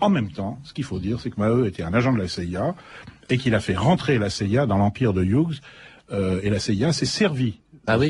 En 0.00 0.08
même 0.08 0.30
temps, 0.30 0.58
ce 0.64 0.72
qu'il 0.72 0.84
faut 0.84 0.98
dire, 0.98 1.20
c'est 1.20 1.28
que 1.28 1.38
Maheu 1.38 1.66
était 1.66 1.82
un 1.82 1.92
agent 1.92 2.14
de 2.14 2.18
la 2.18 2.28
CIA 2.28 2.74
et 3.28 3.36
qu'il 3.36 3.54
a 3.54 3.60
fait 3.60 3.74
rentrer 3.76 4.16
la 4.16 4.30
CIA 4.30 4.64
dans 4.64 4.78
l'Empire 4.78 5.12
de 5.12 5.22
Hughes. 5.22 5.60
euh, 6.10 6.40
et 6.42 6.48
la 6.48 6.58
CIA 6.60 6.94
s'est 6.94 7.04
servie 7.04 7.60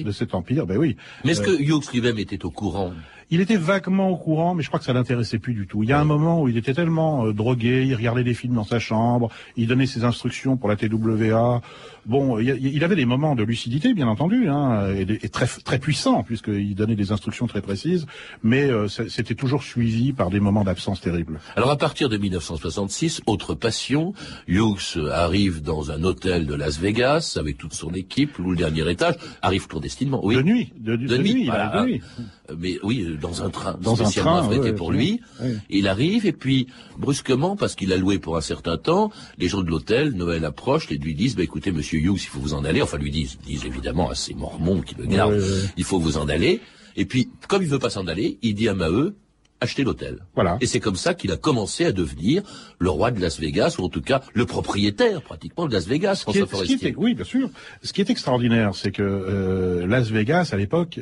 de 0.04 0.12
cet 0.12 0.32
empire. 0.36 0.64
Ben 0.64 0.76
oui. 0.76 0.96
Mais 1.24 1.32
est-ce 1.32 1.42
Euh, 1.42 1.56
que 1.56 1.60
Hughes 1.60 1.90
lui-même 1.92 2.18
était 2.20 2.44
au 2.44 2.50
courant? 2.52 2.92
Il 3.30 3.40
était 3.40 3.56
vaguement 3.56 4.08
au 4.10 4.16
courant, 4.16 4.54
mais 4.54 4.62
je 4.62 4.68
crois 4.68 4.78
que 4.80 4.86
ça 4.86 4.92
l'intéressait 4.92 5.38
plus 5.38 5.54
du 5.54 5.66
tout. 5.66 5.82
Il 5.82 5.88
y 5.88 5.92
a 5.92 6.00
un 6.00 6.04
moment 6.04 6.42
où 6.42 6.48
il 6.48 6.56
était 6.56 6.74
tellement 6.74 7.26
euh, 7.26 7.32
drogué, 7.32 7.84
il 7.86 7.94
regardait 7.94 8.24
des 8.24 8.34
films 8.34 8.54
dans 8.54 8.64
sa 8.64 8.78
chambre, 8.78 9.30
il 9.56 9.66
donnait 9.66 9.86
ses 9.86 10.04
instructions 10.04 10.56
pour 10.56 10.68
la 10.68 10.76
TWA. 10.76 11.60
Bon, 12.06 12.38
il, 12.38 12.50
a- 12.50 12.54
il 12.56 12.82
avait 12.84 12.96
des 12.96 13.04
moments 13.04 13.34
de 13.34 13.42
lucidité, 13.42 13.92
bien 13.92 14.08
entendu, 14.08 14.48
hein, 14.48 14.94
et, 14.94 15.28
très 15.28 15.46
très 15.46 15.78
puissants, 15.78 16.22
puisqu'il 16.22 16.74
donnait 16.74 16.96
des 16.96 17.12
instructions 17.12 17.46
très 17.46 17.60
précises, 17.60 18.06
mais 18.42 18.64
euh, 18.70 18.88
c'était 18.88 19.34
toujours 19.34 19.62
suivi 19.62 20.12
par 20.14 20.30
des 20.30 20.40
moments 20.40 20.64
d'absence 20.64 21.00
terribles. 21.02 21.38
Alors 21.56 21.70
à 21.70 21.76
partir 21.76 22.08
de 22.08 22.16
1966, 22.16 23.20
autre 23.26 23.54
passion, 23.54 24.14
Hughes 24.46 24.98
arrive 25.12 25.60
dans 25.62 25.90
un 25.90 26.02
hôtel 26.02 26.46
de 26.46 26.54
Las 26.54 26.78
Vegas 26.78 27.36
avec 27.38 27.58
toute 27.58 27.74
son 27.74 27.90
équipe, 27.92 28.38
loue 28.38 28.52
le 28.52 28.56
dernier 28.56 28.90
étage, 28.90 29.16
arrive 29.42 29.66
clandestinement. 29.66 30.20
Oui. 30.24 30.36
De 30.36 30.42
nuit, 30.42 30.72
de, 30.78 30.96
de 30.96 31.16
nuit, 31.18 31.42
il 31.44 31.50
arrive 31.50 31.82
de 31.82 31.86
nuit. 31.90 32.02
Euh, 32.50 32.54
Mais 32.58 32.78
oui, 32.82 33.04
euh, 33.06 33.17
dans 33.20 33.42
un 33.42 33.50
train 33.50 33.76
Dans 33.80 33.92
un 34.00 34.04
spécialement 34.06 34.38
train, 34.38 34.46
affrété 34.46 34.70
ouais, 34.70 34.74
pour 34.74 34.92
lui. 34.92 35.20
ouais. 35.40 35.56
Il 35.70 35.88
arrive 35.88 36.26
et 36.26 36.32
puis 36.32 36.66
brusquement, 36.98 37.56
parce 37.56 37.74
qu'il 37.74 37.92
a 37.92 37.96
loué 37.96 38.18
pour 38.18 38.36
un 38.36 38.40
certain 38.40 38.76
temps, 38.76 39.10
les 39.38 39.48
gens 39.48 39.62
de 39.62 39.70
l'hôtel, 39.70 40.12
Noël 40.12 40.44
approche 40.44 40.90
et 40.90 40.96
lui 40.96 41.14
disent 41.14 41.36
bah, 41.36 41.42
écoutez, 41.42 41.72
Monsieur 41.72 41.98
Hughes, 42.00 42.20
il 42.22 42.28
faut 42.28 42.40
vous 42.40 42.54
en 42.54 42.64
aller. 42.64 42.82
Enfin, 42.82 42.98
lui 42.98 43.10
disent, 43.10 43.38
disent 43.44 43.64
évidemment 43.64 44.10
à 44.10 44.14
ces 44.14 44.34
mormons 44.34 44.80
qui 44.82 44.94
le 44.94 45.06
gardent, 45.06 45.34
ouais. 45.34 45.68
il 45.76 45.84
faut 45.84 45.98
vous 45.98 46.16
en 46.18 46.28
aller. 46.28 46.60
Et 46.96 47.04
puis, 47.04 47.28
comme 47.48 47.62
il 47.62 47.68
veut 47.68 47.78
pas 47.78 47.90
s'en 47.90 48.06
aller, 48.06 48.38
il 48.42 48.54
dit 48.54 48.68
à 48.68 48.74
Maheu 48.74 49.14
achetez 49.60 49.82
l'hôtel. 49.82 50.18
Voilà. 50.34 50.56
Et 50.60 50.66
c'est 50.66 50.78
comme 50.80 50.94
ça 50.96 51.14
qu'il 51.14 51.32
a 51.32 51.36
commencé 51.36 51.84
à 51.84 51.92
devenir 51.92 52.42
le 52.78 52.90
roi 52.90 53.10
de 53.10 53.20
Las 53.20 53.40
Vegas, 53.40 53.76
ou 53.78 53.84
en 53.84 53.88
tout 53.88 54.00
cas 54.00 54.20
le 54.32 54.46
propriétaire 54.46 55.20
pratiquement 55.22 55.66
de 55.66 55.72
Las 55.72 55.86
Vegas, 55.88 56.14
Ce 56.16 56.24
qui 56.30 56.38
François 56.38 56.40
est- 56.40 56.44
qui 56.44 56.50
Forestier. 56.50 56.88
était- 56.90 56.96
oui, 56.98 57.14
bien 57.14 57.24
sûr. 57.24 57.50
Ce 57.82 57.92
qui 57.92 58.00
est 58.00 58.08
extraordinaire, 58.10 58.74
c'est 58.74 58.92
que 58.92 59.02
euh, 59.02 59.86
Las 59.86 60.10
Vegas, 60.10 60.50
à 60.52 60.56
l'époque, 60.56 61.00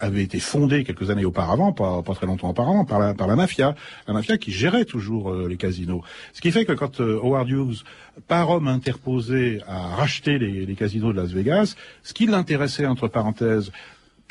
avait 0.00 0.22
été 0.22 0.40
fondé 0.40 0.84
quelques 0.84 1.10
années 1.10 1.24
auparavant, 1.24 1.72
pas, 1.72 2.02
pas 2.02 2.14
très 2.14 2.26
longtemps 2.26 2.50
auparavant, 2.50 2.84
par 2.84 2.98
la, 2.98 3.14
par 3.14 3.26
la 3.26 3.36
mafia, 3.36 3.74
la 4.08 4.14
mafia 4.14 4.38
qui 4.38 4.50
gérait 4.52 4.84
toujours 4.84 5.30
euh, 5.30 5.46
les 5.48 5.56
casinos. 5.56 6.02
Ce 6.32 6.40
qui 6.40 6.50
fait 6.50 6.64
que 6.64 6.72
quand 6.72 7.00
euh, 7.00 7.20
Howard 7.22 7.48
Hughes, 7.48 7.84
par 8.28 8.50
homme 8.50 8.68
interposé, 8.68 9.60
a 9.66 9.94
racheté 9.96 10.38
les, 10.38 10.66
les 10.66 10.74
casinos 10.74 11.12
de 11.12 11.20
Las 11.20 11.30
Vegas, 11.30 11.76
ce 12.02 12.12
qui 12.12 12.26
l'intéressait, 12.26 12.86
entre 12.86 13.08
parenthèses, 13.08 13.70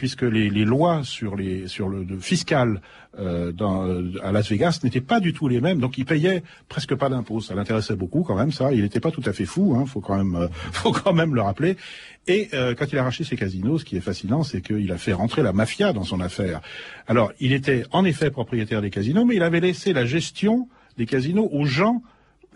puisque 0.02 0.24
les, 0.24 0.50
les 0.50 0.66
lois 0.66 1.04
sur 1.04 1.36
les 1.36 1.68
sur 1.68 1.88
le 1.88 2.04
fiscal 2.20 2.82
euh, 3.20 3.52
dans, 3.52 3.88
euh, 3.88 4.14
à 4.24 4.32
Las 4.32 4.50
Vegas 4.50 4.80
n'étaient 4.84 5.00
pas 5.00 5.20
du 5.20 5.32
tout 5.32 5.48
les 5.48 5.62
mêmes, 5.62 5.80
donc 5.80 6.00
il 6.00 6.06
payait 6.06 6.42
presque 6.70 6.96
pas 6.96 7.08
d'impôts. 7.08 7.40
Ça 7.40 7.54
l'intéressait 7.54 7.96
beaucoup 7.96 8.24
quand 8.24 8.34
même, 8.36 8.52
ça. 8.52 8.74
Il 8.74 8.82
n'était 8.82 9.00
pas 9.00 9.12
tout 9.12 9.22
à 9.28 9.32
fait 9.32 9.46
fou, 9.46 9.76
hein, 9.78 9.86
faut 9.86 10.02
quand 10.02 10.18
même 10.18 10.36
euh, 10.36 10.48
faut 10.72 10.92
quand 10.92 11.14
même 11.14 11.36
le 11.36 11.44
rappeler. 11.44 11.78
Et 12.26 12.50
euh, 12.56 12.74
quand 12.74 12.92
il 12.92 12.98
a 12.98 13.04
racheté 13.04 13.24
ses 13.24 13.36
casinos, 13.36 13.78
ce 13.78 13.86
qui 13.86 13.96
est 13.96 14.02
fascinant, 14.02 14.42
c'est 14.42 14.62
qu'il 14.62 14.92
a 14.92 14.98
fait 14.98 15.14
rentrer 15.14 15.44
la 15.44 15.54
mafia 15.54 15.94
dans 15.94 16.04
son 16.04 16.20
affaire. 16.20 16.62
Alors, 17.06 17.32
il 17.40 17.54
était 17.54 17.84
en 17.92 18.04
effet 18.04 18.32
propriétaire 18.32 18.82
des 18.82 18.90
casinos, 18.90 19.24
mais 19.24 19.36
il 19.36 19.44
avait 19.44 19.60
laissé 19.60 19.94
la 19.94 20.08
gestion 20.08 20.68
des 20.98 21.06
casinos 21.06 21.48
aux 21.52 21.66
gens 21.66 22.02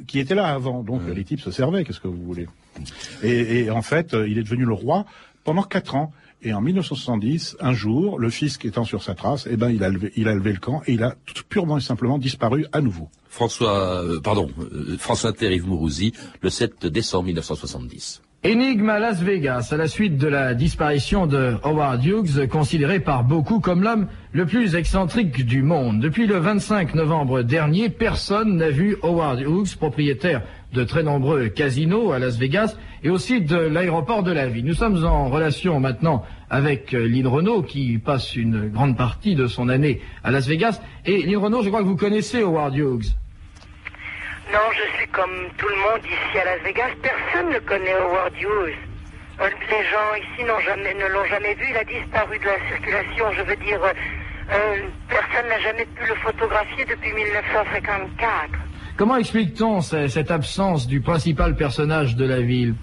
qui 0.07 0.17
étaient 0.17 0.33
là 0.33 0.47
avant. 0.47 0.81
Donc 0.81 1.01
les 1.15 1.23
types 1.23 1.41
se 1.41 1.51
servaient, 1.51 1.83
qu'est-ce 1.83 1.99
que 1.99 2.07
vous 2.07 2.23
voulez? 2.23 2.47
Et, 3.21 3.59
et 3.59 3.69
en 3.69 3.83
fait, 3.83 4.17
il 4.27 4.39
est 4.39 4.43
devenu 4.43 4.65
le 4.65 4.73
roi 4.73 5.05
pendant 5.43 5.61
quatre 5.61 5.93
ans. 5.93 6.11
Et 6.45 6.53
en 6.53 6.61
1970, 6.61 7.57
un 7.59 7.73
jour, 7.73 8.19
le 8.19 8.29
fisc 8.29 8.63
étant 8.65 8.83
sur 8.83 9.01
sa 9.01 9.15
trace, 9.15 9.47
eh 9.49 9.57
ben, 9.57 9.71
il 9.71 9.83
a 9.83 9.89
levé, 9.89 10.13
il 10.15 10.27
a 10.27 10.35
levé 10.35 10.53
le 10.53 10.59
camp 10.59 10.83
et 10.85 10.93
il 10.93 11.01
a 11.01 11.15
tout 11.25 11.43
purement 11.49 11.79
et 11.79 11.81
simplement 11.81 12.19
disparu 12.19 12.67
à 12.71 12.81
nouveau. 12.81 13.09
François, 13.27 14.03
euh, 14.03 14.19
pardon, 14.19 14.51
euh, 14.59 14.95
France 14.99 15.25
Inter 15.25 15.55
Yves 15.55 15.65
Mourouzi, 15.65 16.13
le 16.41 16.51
7 16.51 16.85
décembre 16.85 17.25
1970. 17.25 18.21
Énigme 18.45 18.91
à 18.91 18.99
Las 18.99 19.23
Vegas, 19.23 19.69
à 19.71 19.75
la 19.75 19.87
suite 19.87 20.19
de 20.19 20.27
la 20.27 20.53
disparition 20.53 21.25
de 21.25 21.55
Howard 21.63 22.05
Hughes, 22.05 22.47
considéré 22.47 22.99
par 22.99 23.23
beaucoup 23.23 23.59
comme 23.59 23.81
l'homme 23.81 24.05
le 24.33 24.45
plus 24.45 24.75
excentrique 24.75 25.47
du 25.47 25.63
monde. 25.63 25.99
Depuis 25.99 26.27
le 26.27 26.37
25 26.37 26.93
novembre 26.93 27.41
dernier, 27.41 27.89
personne 27.89 28.57
n'a 28.57 28.69
vu 28.69 28.97
Howard 29.01 29.39
Hughes, 29.39 29.75
propriétaire 29.79 30.43
de 30.73 30.83
très 30.83 31.01
nombreux 31.01 31.47
casinos 31.47 32.11
à 32.11 32.19
Las 32.19 32.37
Vegas 32.37 32.77
et 33.03 33.09
aussi 33.09 33.41
de 33.41 33.57
l'aéroport 33.57 34.21
de 34.21 34.31
la 34.31 34.45
ville. 34.45 34.65
Nous 34.65 34.75
sommes 34.75 35.03
en 35.03 35.27
relation 35.29 35.79
maintenant 35.79 36.23
avec 36.51 36.93
euh, 36.93 37.07
Lynn 37.07 37.25
Renault 37.25 37.63
qui 37.63 37.97
passe 37.97 38.35
une 38.35 38.69
grande 38.69 38.95
partie 38.95 39.33
de 39.33 39.47
son 39.47 39.69
année 39.69 40.01
à 40.23 40.29
Las 40.29 40.47
Vegas. 40.47 40.81
Et 41.07 41.23
Lynn 41.23 41.37
Renault, 41.37 41.63
je 41.63 41.69
crois 41.69 41.81
que 41.81 41.87
vous 41.87 41.95
connaissez 41.95 42.43
Howard 42.43 42.75
Hughes. 42.75 43.15
Non, 44.53 44.59
je 44.71 44.97
suis 44.97 45.07
comme 45.07 45.49
tout 45.57 45.67
le 45.67 45.75
monde 45.75 46.01
ici 46.05 46.39
à 46.39 46.45
Las 46.45 46.61
Vegas. 46.63 46.91
Personne 47.01 47.49
ne 47.51 47.59
connaît 47.59 47.93
Howard 47.93 48.33
Hughes. 48.39 48.75
Euh, 49.41 49.49
Les 49.69 49.83
gens 49.91 50.15
ici 50.17 50.43
n'ont 50.45 50.59
jamais, 50.59 50.93
ne 50.93 51.07
l'ont 51.07 51.25
jamais 51.25 51.53
vu. 51.55 51.65
Il 51.69 51.77
a 51.77 51.83
disparu 51.83 52.37
de 52.39 52.45
la 52.45 52.67
circulation. 52.69 53.25
Je 53.37 53.41
veux 53.41 53.55
dire, 53.57 53.83
euh, 53.83 53.91
euh, 54.51 54.77
personne 55.09 55.49
n'a 55.49 55.59
jamais 55.59 55.85
pu 55.85 56.05
le 56.07 56.15
photographier 56.15 56.85
depuis 56.85 57.11
1954. 57.11 58.49
Comment 58.97 59.17
explique-t-on 59.17 59.81
ce- 59.81 60.07
cette 60.07 60.31
absence 60.31 60.87
du 60.87 61.01
principal 61.01 61.55
personnage 61.55 62.15
de 62.15 62.25
la 62.25 62.39
ville? 62.39 62.75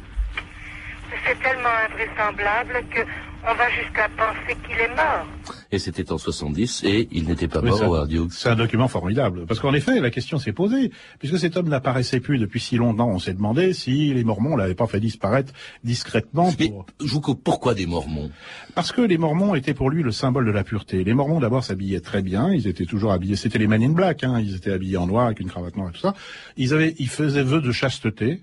C'est 1.26 1.40
tellement 1.40 1.70
invraisemblable 1.88 2.82
que 2.90 3.00
on 3.44 3.54
va 3.54 3.68
jusqu'à 3.70 4.08
penser 4.16 4.56
qu'il 4.66 4.78
est 4.78 4.88
mort. 4.94 5.26
Et 5.72 5.78
c'était 5.78 6.12
en 6.12 6.18
70 6.18 6.82
et 6.84 7.08
il 7.12 7.24
n'était 7.26 7.48
pas 7.48 7.60
Oui, 7.60 7.70
mort, 7.70 7.78
ça- 7.78 7.86
Howard 7.86 8.12
Hughes. 8.12 8.28
C'est 8.30 8.48
un 8.50 8.56
document 8.56 8.88
formidable. 8.88 9.46
Parce 9.46 9.58
qu'en 9.58 9.72
effet, 9.74 10.00
la 10.00 10.10
question 10.10 10.38
s'est 10.38 10.52
posée. 10.52 10.90
Puisque 11.18 11.38
cet 11.38 11.56
homme 11.56 11.68
n'apparaissait 11.68 12.20
plus 12.20 12.38
depuis 12.38 12.60
si 12.60 12.76
longtemps, 12.76 13.08
on 13.08 13.18
s'est 13.18 13.32
demandé 13.34 13.72
si 13.72 14.12
les 14.12 14.22
Mormons 14.24 14.56
l'avaient 14.56 14.74
pas 14.74 14.86
fait 14.86 15.00
disparaître 15.00 15.52
discrètement. 15.82 16.52
Pour... 16.52 16.86
Je 17.02 17.06
vous 17.12 17.20
coupe, 17.20 17.42
pourquoi 17.42 17.74
des 17.74 17.86
Mormons? 17.86 18.30
Parce 18.74 18.92
que 18.92 19.00
les 19.00 19.18
Mormons 19.18 19.54
étaient 19.54 19.74
pour 19.74 19.90
lui 19.90 20.02
le 20.02 20.12
symbole 20.12 20.44
de 20.46 20.50
la 20.52 20.62
pureté. 20.64 21.02
Les 21.04 21.14
Mormons 21.14 21.40
d'abord 21.40 21.64
s'habillaient 21.64 22.00
très 22.00 22.22
bien, 22.22 22.52
ils 22.52 22.68
étaient 22.68 22.86
toujours 22.86 23.12
habillés, 23.12 23.36
c'était 23.36 23.58
les 23.58 23.66
Men 23.66 23.82
in 23.82 23.90
Black, 23.92 24.24
hein, 24.24 24.38
ils 24.40 24.54
étaient 24.56 24.72
habillés 24.72 24.96
en 24.98 25.06
noir 25.06 25.26
avec 25.26 25.40
une 25.40 25.48
cravate 25.48 25.76
noire 25.76 25.88
et 25.88 25.92
tout 25.92 26.00
ça. 26.00 26.14
Ils 26.56 26.74
avaient, 26.74 26.94
ils 26.98 27.08
faisaient 27.08 27.42
vœu 27.42 27.60
de 27.60 27.72
chasteté. 27.72 28.42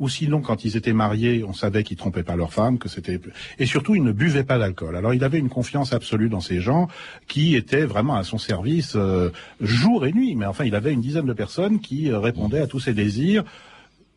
Ou 0.00 0.08
sinon, 0.08 0.40
quand 0.40 0.64
ils 0.64 0.76
étaient 0.76 0.92
mariés, 0.92 1.44
on 1.46 1.52
savait 1.52 1.84
qu'ils 1.84 1.96
trompaient 1.96 2.22
pas 2.22 2.36
leur 2.36 2.52
femme, 2.52 2.78
que 2.78 2.88
c'était 2.88 3.20
et 3.58 3.66
surtout 3.66 3.94
ils 3.94 4.02
ne 4.02 4.12
buvaient 4.12 4.44
pas 4.44 4.58
d'alcool. 4.58 4.96
Alors 4.96 5.14
il 5.14 5.22
avait 5.24 5.38
une 5.38 5.48
confiance 5.48 5.92
absolue 5.92 6.28
dans 6.28 6.40
ces 6.40 6.60
gens 6.60 6.88
qui 7.28 7.54
étaient 7.54 7.84
vraiment 7.84 8.16
à 8.16 8.24
son 8.24 8.38
service 8.38 8.94
euh, 8.96 9.30
jour 9.60 10.06
et 10.06 10.12
nuit. 10.12 10.34
Mais 10.34 10.46
enfin, 10.46 10.64
il 10.64 10.74
avait 10.74 10.92
une 10.92 11.00
dizaine 11.00 11.26
de 11.26 11.32
personnes 11.32 11.80
qui 11.80 12.10
euh, 12.10 12.18
répondaient 12.18 12.60
à 12.60 12.66
tous 12.66 12.80
ses 12.80 12.94
désirs, 12.94 13.44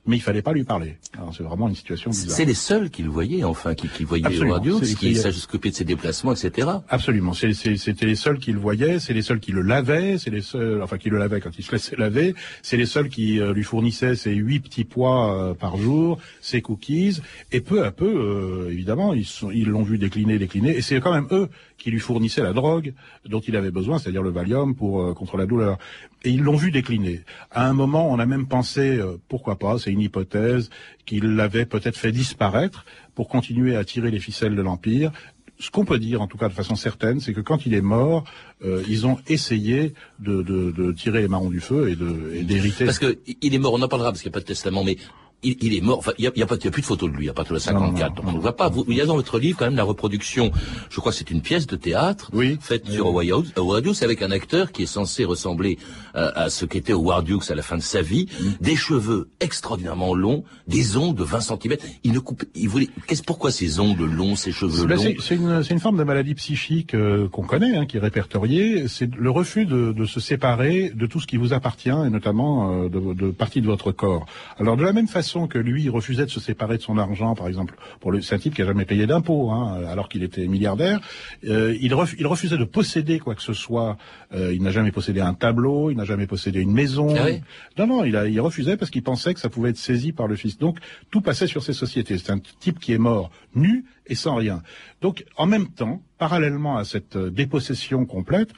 mais 0.07 0.15
il 0.15 0.21
fallait 0.21 0.41
pas 0.41 0.53
lui 0.53 0.63
parler. 0.63 0.97
C'est 1.35 1.43
vraiment 1.43 1.67
une 1.69 1.75
situation 1.75 2.09
bizarre. 2.11 2.35
C'est 2.35 2.45
les 2.45 2.53
seuls 2.53 2.89
qui 2.89 3.03
le 3.03 3.09
voyaient, 3.09 3.43
enfin, 3.43 3.75
qui, 3.75 3.87
qui 3.89 4.03
voyaient 4.03 4.25
Absolument. 4.25 4.63
Hughes, 4.63 4.83
C'est- 4.83 4.95
qui 4.95 5.15
s'occupaient 5.15 5.69
de 5.69 5.75
ses 5.75 5.83
déplacements, 5.83 6.33
etc. 6.33 6.67
Absolument. 6.89 7.33
C'était 7.33 8.05
les 8.05 8.15
seuls 8.15 8.39
qui 8.39 8.51
le 8.51 8.59
voyaient, 8.59 8.99
c'est 8.99 9.13
les 9.13 9.21
seuls 9.21 9.39
qui 9.39 9.51
le 9.51 9.61
lavaient, 9.61 10.17
c'est 10.17 10.29
les 10.31 10.41
seuls, 10.41 10.81
enfin 10.81 10.97
qui 10.97 11.09
le 11.09 11.17
lavaient 11.17 11.41
quand 11.41 11.51
il 11.57 11.63
se 11.63 11.71
laissait 11.71 11.95
laver, 11.97 12.33
c'est 12.61 12.77
les 12.77 12.85
seuls 12.85 13.09
qui 13.09 13.39
euh, 13.39 13.53
lui 13.53 13.63
fournissaient 13.63 14.15
ses 14.15 14.33
huit 14.33 14.59
petits 14.61 14.83
pois 14.85 15.33
euh, 15.33 15.53
par 15.53 15.77
jour, 15.77 16.17
ses 16.41 16.61
cookies, 16.61 17.19
et 17.51 17.61
peu 17.61 17.83
à 17.85 17.91
peu, 17.91 18.05
euh, 18.07 18.71
évidemment, 18.71 19.13
ils 19.13 19.25
sont- 19.25 19.51
ils 19.51 19.67
l'ont 19.67 19.83
vu 19.83 19.97
décliner, 19.97 20.39
décliner, 20.39 20.75
et 20.77 20.81
c'est 20.81 20.99
quand 21.01 21.13
même 21.13 21.27
eux 21.31 21.49
qui 21.77 21.91
lui 21.91 21.99
fournissaient 21.99 22.41
la 22.41 22.53
drogue 22.53 22.93
dont 23.25 23.39
il 23.39 23.55
avait 23.55 23.71
besoin, 23.71 23.99
c'est-à-dire 23.99 24.23
le 24.23 24.31
Valium 24.31 24.75
pour 24.75 25.01
euh, 25.01 25.13
contre 25.13 25.37
la 25.37 25.45
douleur. 25.45 25.77
Et 26.23 26.31
ils 26.31 26.41
l'ont 26.41 26.55
vu 26.55 26.71
décliner. 26.71 27.21
À 27.51 27.67
un 27.67 27.73
moment, 27.73 28.09
on 28.11 28.19
a 28.19 28.25
même 28.25 28.47
pensé, 28.47 28.97
euh, 28.97 29.17
pourquoi 29.27 29.57
pas, 29.57 29.77
c'est 29.77 29.91
une 29.91 30.01
hypothèse, 30.01 30.69
qu'il 31.05 31.35
l'avait 31.35 31.65
peut-être 31.65 31.97
fait 31.97 32.11
disparaître 32.11 32.85
pour 33.15 33.27
continuer 33.29 33.75
à 33.75 33.83
tirer 33.83 34.11
les 34.11 34.19
ficelles 34.19 34.55
de 34.55 34.61
l'Empire. 34.61 35.11
ce 35.59 35.71
qu'on 35.71 35.85
peut 35.85 35.99
dire, 35.99 36.21
en 36.21 36.27
tout 36.27 36.37
cas 36.37 36.49
de 36.49 36.53
façon 36.53 36.75
certaine, 36.75 37.19
c'est 37.19 37.33
que 37.33 37.41
quand 37.41 37.65
il 37.65 37.73
est 37.73 37.81
mort, 37.81 38.23
euh, 38.63 38.83
ils 38.87 39.07
ont 39.07 39.17
essayé 39.27 39.93
de, 40.19 40.41
de, 40.43 40.71
de 40.71 40.91
tirer 40.91 41.21
les 41.21 41.27
marrons 41.27 41.49
du 41.49 41.59
feu 41.59 41.89
et 41.89 42.43
d'hériter. 42.43 42.85
Parce 42.85 42.99
que 42.99 43.17
il 43.41 43.53
est 43.53 43.57
mort, 43.57 43.73
on 43.73 43.81
en 43.81 43.87
parlera 43.87 44.11
parce 44.11 44.21
qu'il 44.21 44.29
n'y 44.29 44.33
a 44.33 44.37
pas 44.37 44.41
de 44.41 44.45
testament, 44.45 44.83
mais 44.83 44.97
il, 45.43 45.55
il 45.61 45.75
est 45.75 45.81
mort. 45.81 45.99
Enfin, 45.99 46.11
il 46.17 46.21
n'y 46.23 46.27
a, 46.27 46.31
y 46.35 46.41
a, 46.41 46.45
pas- 46.45 46.55
il 46.55 46.65
y 46.65 46.67
a 46.67 46.71
plus 46.71 46.81
de 46.81 46.87
photos 46.87 47.09
de 47.11 47.15
lui 47.15 47.29
à 47.29 47.33
partir 47.33 47.53
de 47.53 47.59
54. 47.59 48.15
donc 48.15 48.25
on 48.27 48.31
ne 48.33 48.39
voit 48.39 48.55
pas. 48.55 48.69
Vous, 48.69 48.85
il 48.87 48.95
y 48.97 49.01
a 49.01 49.05
dans 49.05 49.15
votre 49.15 49.37
livre 49.39 49.57
quand 49.59 49.65
même 49.65 49.75
la 49.75 49.83
reproduction. 49.83 50.51
Je 50.89 50.99
crois 50.99 51.11
que 51.11 51.17
c'est 51.17 51.29
une 51.31 51.41
pièce 51.41 51.67
de 51.67 51.75
théâtre 51.75 52.31
faite 52.59 52.87
sur 52.89 53.07
Howard 53.07 53.85
Hughes- 53.85 54.03
avec 54.03 54.21
un 54.21 54.31
acteur 54.31 54.71
qui 54.71 54.83
est 54.83 54.87
censé 54.87 55.25
ressembler 55.25 55.77
à, 56.13 56.43
à 56.43 56.49
ce 56.49 56.65
qu'était 56.65 56.93
Howard 56.93 57.27
Hughes 57.29 57.43
à 57.49 57.55
la 57.55 57.61
fin 57.61 57.77
de 57.77 57.81
sa 57.83 58.01
vie. 58.01 58.27
Mm. 58.39 58.45
Des 58.61 58.75
cheveux 58.75 59.29
extraordinairement 59.39 60.15
longs, 60.15 60.43
des 60.67 60.97
ongles 60.97 61.17
de 61.19 61.23
20 61.23 61.39
cm. 61.41 61.77
Il 62.03 62.13
ne 62.13 62.19
coupe. 62.19 62.43
Il 62.55 62.67
voulait. 62.69 62.89
Qu'est-ce 63.07 63.23
pourquoi 63.23 63.51
ces 63.51 63.79
ongles 63.79 64.05
longs, 64.05 64.35
ces 64.35 64.51
cheveux 64.51 64.85
Ben, 64.87 64.95
longs 64.95 65.13
c'est 65.19 65.35
une, 65.35 65.61
une 65.69 65.79
forme 65.79 65.97
de 65.97 66.03
maladie 66.03 66.33
psychique 66.33 66.93
euh, 66.95 67.27
qu'on 67.29 67.43
connaît, 67.43 67.77
hein, 67.77 67.85
qui 67.85 67.97
est 67.97 67.99
répertoriée. 67.99 68.87
C'est 68.87 69.13
le 69.13 69.29
refus 69.29 69.65
de, 69.65 69.91
de 69.91 70.05
se 70.05 70.19
séparer 70.19 70.91
de 70.95 71.05
tout 71.05 71.19
ce 71.19 71.27
qui 71.27 71.37
vous 71.37 71.53
appartient, 71.53 71.89
et 71.89 72.09
notamment 72.09 72.83
euh, 72.85 72.89
de, 72.89 73.13
de 73.13 73.31
parties 73.31 73.61
de 73.61 73.67
votre 73.67 73.91
corps. 73.91 74.25
Alors 74.57 74.77
de 74.77 74.83
la 74.83 74.93
même 74.93 75.07
façon 75.07 75.26
que 75.47 75.57
lui, 75.57 75.83
il 75.83 75.89
refusait 75.89 76.25
de 76.25 76.29
se 76.31 76.39
séparer 76.39 76.77
de 76.77 76.81
son 76.81 76.97
argent, 76.97 77.35
par 77.35 77.47
exemple, 77.47 77.75
pour 77.99 78.11
le, 78.11 78.21
c'est 78.21 78.35
un 78.35 78.39
type 78.39 78.55
qui 78.55 78.61
a 78.61 78.65
jamais 78.65 78.85
payé 78.85 79.05
d'impôts, 79.07 79.51
hein, 79.51 79.83
alors 79.87 80.07
qu'il 80.09 80.23
était 80.23 80.47
milliardaire. 80.47 80.99
euh, 81.45 81.75
il, 81.81 81.93
ref- 81.93 82.15
il 82.17 82.25
refusait 82.27 82.57
de 82.57 82.63
posséder 82.63 83.19
quoi 83.19 83.35
que 83.35 83.41
ce 83.41 83.53
soit. 83.53 83.97
Euh, 84.33 84.53
il 84.53 84.63
n'a 84.63 84.71
jamais 84.71 84.91
possédé 84.91 85.19
un 85.21 85.33
tableau, 85.33 85.91
il 85.91 85.97
n'a 85.97 86.05
jamais 86.05 86.27
possédé 86.27 86.59
une 86.61 86.71
maison. 86.73 87.13
Ah 87.17 87.23
oui 87.25 87.41
Non, 87.77 87.87
non, 87.87 88.03
il, 88.05 88.15
a, 88.15 88.27
il 88.27 88.39
refusait 88.41 88.77
parce 88.77 88.89
qu'il 88.91 89.03
pensait 89.03 89.33
que 89.33 89.39
ça 89.39 89.49
pouvait 89.49 89.69
être 89.71 89.77
saisi 89.77 90.11
par 90.13 90.27
le 90.27 90.35
fils. 90.35 90.57
Donc, 90.57 90.79
tout 91.11 91.21
passait 91.21 91.47
sur 91.47 91.61
ces 91.63 91.73
sociétés. 91.73 92.17
C'est 92.17 92.31
un 92.31 92.39
type 92.39 92.79
qui 92.79 92.93
est 92.93 92.97
mort 92.97 93.29
nu 93.55 93.85
et 94.07 94.15
sans 94.15 94.35
rien. 94.35 94.61
Donc, 95.01 95.25
en 95.35 95.45
même 95.45 95.67
temps, 95.67 96.01
parallèlement 96.17 96.77
à 96.77 96.85
cette 96.85 97.15
euh, 97.17 97.29
dépossession 97.29 98.05
complète, 98.05 98.49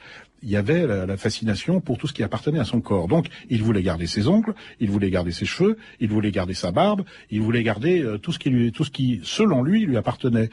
il 0.42 0.50
y 0.50 0.56
avait 0.56 0.86
la, 0.86 1.16
fascination 1.16 1.80
pour 1.80 1.98
tout 1.98 2.06
ce 2.06 2.12
qui 2.12 2.22
appartenait 2.22 2.58
à 2.58 2.64
son 2.64 2.80
corps. 2.80 3.08
Donc, 3.08 3.26
il 3.50 3.62
voulait 3.62 3.82
garder 3.82 4.06
ses 4.06 4.28
ongles, 4.28 4.54
il 4.80 4.90
voulait 4.90 5.10
garder 5.10 5.32
ses 5.32 5.44
cheveux, 5.44 5.76
il 6.00 6.08
voulait 6.08 6.30
garder 6.30 6.54
sa 6.54 6.72
barbe, 6.72 7.02
il 7.30 7.42
voulait 7.42 7.62
garder 7.62 8.02
euh, 8.02 8.18
tout 8.18 8.32
ce 8.32 8.38
qui 8.38 8.50
lui, 8.50 8.72
tout 8.72 8.84
ce 8.84 8.90
qui, 8.90 9.20
selon 9.22 9.62
lui, 9.62 9.84
lui 9.84 9.96
appartenait. 9.96 10.50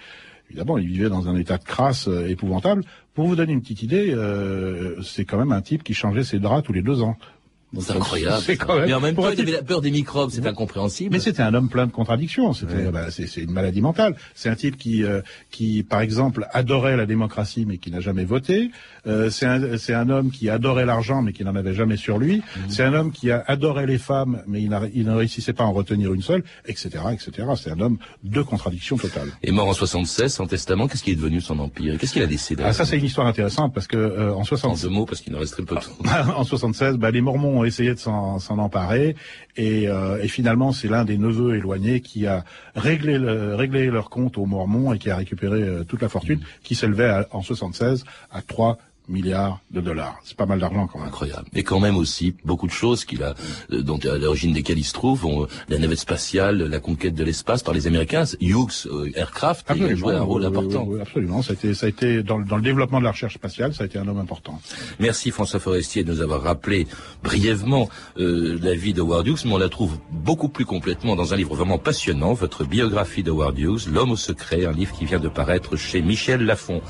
Évidemment, 0.49 0.77
il 0.77 0.87
vivait 0.87 1.09
dans 1.09 1.27
un 1.27 1.35
état 1.35 1.57
de 1.57 1.63
crasse 1.63 2.07
euh, 2.07 2.27
épouvantable. 2.27 2.83
Pour 3.13 3.27
vous 3.27 3.35
donner 3.35 3.53
une 3.53 3.61
petite 3.61 3.83
idée, 3.83 4.13
euh, 4.13 5.01
c'est 5.01 5.25
quand 5.25 5.37
même 5.37 5.51
un 5.51 5.61
type 5.61 5.83
qui 5.83 5.93
changeait 5.93 6.23
ses 6.23 6.39
draps 6.39 6.65
tous 6.65 6.73
les 6.73 6.81
deux 6.81 7.01
ans. 7.01 7.17
C'est 7.79 7.91
incroyable. 7.93 8.41
C'est 8.45 8.55
quand 8.57 8.75
même. 8.77 8.85
Mais 8.85 8.93
en 8.93 9.01
même 9.01 9.15
temps, 9.15 9.29
il 9.29 9.41
avait 9.41 9.51
la 9.51 9.61
peur 9.61 9.81
des 9.81 9.91
microbes. 9.91 10.31
C'est 10.31 10.45
incompréhensible. 10.45 11.09
mais 11.11 11.19
c'était 11.19 11.41
un 11.43 11.53
homme 11.53 11.69
plein 11.69 11.85
de 11.85 11.91
contradictions. 11.91 12.53
C'était, 12.53 12.89
bah, 12.91 13.11
c'est, 13.11 13.25
une 13.37 13.51
maladie 13.51 13.81
mentale. 13.81 14.15
C'est 14.35 14.49
un 14.49 14.55
type 14.55 14.77
qui, 14.77 15.03
euh, 15.03 15.21
qui, 15.51 15.83
par 15.83 15.99
exemple, 16.01 16.47
adorait 16.53 16.95
la 16.95 17.05
démocratie, 17.05 17.65
mais 17.67 17.77
qui 17.77 17.91
n'a 17.91 17.99
jamais 17.99 18.23
voté. 18.23 18.71
Euh, 19.05 19.29
c'est, 19.29 19.45
un, 19.45 19.77
c'est 19.77 19.93
un 19.93 20.09
homme 20.09 20.31
qui 20.31 20.49
adorait 20.49 20.85
l'argent, 20.85 21.21
mais 21.21 21.33
qui 21.33 21.43
n'en 21.43 21.55
avait 21.55 21.73
jamais 21.73 21.97
sur 21.97 22.17
lui. 22.17 22.41
C'est 22.69 22.83
un 22.83 22.93
homme 22.93 23.11
qui 23.11 23.31
a 23.31 23.43
adoré 23.47 23.85
les 23.85 23.97
femmes, 23.97 24.41
mais 24.47 24.61
il, 24.61 24.69
n'a- 24.69 24.81
il 24.93 25.05
ne 25.05 25.13
réussissait 25.13 25.53
pas 25.53 25.63
à 25.65 25.67
en 25.67 25.73
retenir 25.73 26.13
une 26.13 26.21
seule, 26.21 26.43
etc., 26.67 26.89
etc. 27.11 27.47
C'est 27.61 27.71
un 27.71 27.79
homme 27.81 27.97
de 28.23 28.41
contradictions 28.41 28.97
totales. 28.97 29.29
Et 29.43 29.51
mort 29.51 29.67
en 29.67 29.73
76, 29.73 30.33
sans 30.33 30.47
testament, 30.47 30.87
qu'est-ce 30.87 31.03
qui 31.03 31.11
est 31.11 31.15
devenu 31.15 31.37
de 31.37 31.43
son 31.43 31.59
empire? 31.59 31.93
Et 31.93 31.97
Qu'est-ce 31.97 32.13
qu'il 32.13 32.21
a 32.23 32.27
décédé 32.27 32.63
Ah, 32.65 32.73
ça, 32.73 32.85
c'est 32.85 32.97
une 32.97 33.05
histoire 33.05 33.27
intéressante 33.27 33.73
parce 33.73 33.87
que 33.87 33.97
euh, 33.97 34.33
en 34.33 34.43
60 34.43 34.71
En 34.71 34.75
deux 34.81 34.89
mots, 34.89 35.05
parce 35.05 35.21
qu'il 35.21 35.33
ne 35.33 35.37
reste 35.37 35.53
très 35.53 35.63
peu 35.63 35.75
de 35.75 35.81
temps. 35.81 36.33
en 36.37 36.43
76, 36.43 36.95
bah, 36.97 37.11
les 37.11 37.21
Mormons 37.21 37.56
ont 37.57 37.63
essayé 37.65 37.93
de 37.93 37.99
s'en, 37.99 38.37
emparer. 38.57 39.15
Et, 39.55 39.87
euh, 39.89 40.21
et 40.21 40.27
finalement 40.27 40.71
c'est 40.71 40.87
l'un 40.87 41.05
des 41.05 41.17
neveux 41.17 41.55
éloignés 41.55 42.01
qui 42.01 42.27
a 42.27 42.43
réglé, 42.75 43.17
le- 43.17 43.55
réglé 43.55 43.87
leur 43.87 44.09
compte 44.09 44.37
aux 44.37 44.45
Mormons 44.45 44.93
et 44.93 44.99
qui 44.99 45.09
a 45.09 45.15
récupéré 45.15 45.61
euh, 45.61 45.83
toute 45.83 46.01
la 46.01 46.09
fortune 46.09 46.39
qui 46.63 46.75
s'élevait 46.75 47.25
en 47.31 47.41
76 47.41 48.05
à 48.31 48.41
3 48.41 48.77
milliards 49.07 49.59
de 49.71 49.81
dollars. 49.81 50.17
C'est 50.23 50.35
pas 50.37 50.45
mal 50.45 50.59
d'argent 50.59 50.87
quand 50.87 50.99
même. 50.99 51.07
Incroyable. 51.07 51.45
Et 51.53 51.63
quand 51.63 51.79
même 51.79 51.95
aussi 51.97 52.35
beaucoup 52.45 52.67
de 52.67 52.71
choses 52.71 53.05
qu'il 53.05 53.23
a, 53.23 53.35
euh, 53.71 53.81
dont 53.81 53.97
à 53.99 54.17
l'origine 54.17 54.53
desquelles 54.53 54.79
il 54.79 54.83
se 54.83 54.93
trouve, 54.93 55.25
ont, 55.25 55.43
euh, 55.43 55.47
la 55.69 55.77
navette 55.77 55.99
spatiale, 55.99 56.57
la 56.57 56.79
conquête 56.79 57.15
de 57.15 57.23
l'espace 57.23 57.63
par 57.63 57.73
les 57.73 57.87
Américains, 57.87 58.25
Hughes 58.41 58.87
euh, 58.87 59.09
Aircraft, 59.15 59.71
il 59.75 59.83
a 59.85 59.95
joué 59.95 60.13
un 60.13 60.21
rôle 60.21 60.41
oui, 60.41 60.47
important. 60.47 60.85
oui, 60.87 60.99
absolument. 61.01 61.41
Ça 61.41 61.51
a 61.51 61.53
été, 61.53 61.73
ça 61.73 61.85
a 61.85 61.89
été 61.89 62.23
dans, 62.23 62.37
le- 62.37 62.45
dans 62.45 62.57
le 62.57 62.61
développement 62.61 62.99
de 62.99 63.05
la 63.05 63.11
recherche 63.11 63.35
spatiale, 63.35 63.73
ça 63.73 63.83
a 63.83 63.85
été 63.85 63.97
un 63.97 64.07
homme 64.07 64.19
important. 64.19 64.59
Merci 64.99 65.31
François 65.31 65.59
Forestier 65.59 66.03
de 66.03 66.11
nous 66.13 66.21
avoir 66.21 66.41
rappelé 66.41 66.87
brièvement 67.23 67.89
euh, 68.19 68.57
la 68.61 68.73
vie 68.75 68.93
de 68.93 69.01
Howard 69.01 69.27
Hughes, 69.27 69.39
mais 69.45 69.53
on 69.53 69.57
la 69.57 69.69
trouve 69.69 69.97
beaucoup 70.27 70.49
plus 70.49 70.65
complètement 70.65 71.15
dans 71.15 71.33
un 71.33 71.37
livre 71.37 71.55
vraiment 71.55 71.77
passionnant, 71.77 72.33
votre 72.33 72.65
biographie 72.65 73.23
de 73.23 73.31
Howard 73.31 73.57
Hughes, 73.57 73.87
L'homme 73.89 74.11
au 74.11 74.17
secret, 74.17 74.65
un 74.65 74.73
livre 74.73 74.91
qui 74.91 75.05
vient 75.05 75.19
de 75.21 75.29
paraître 75.29 75.77
chez 75.77 76.01
Michel 76.01 76.41
Lafon. 76.45 76.81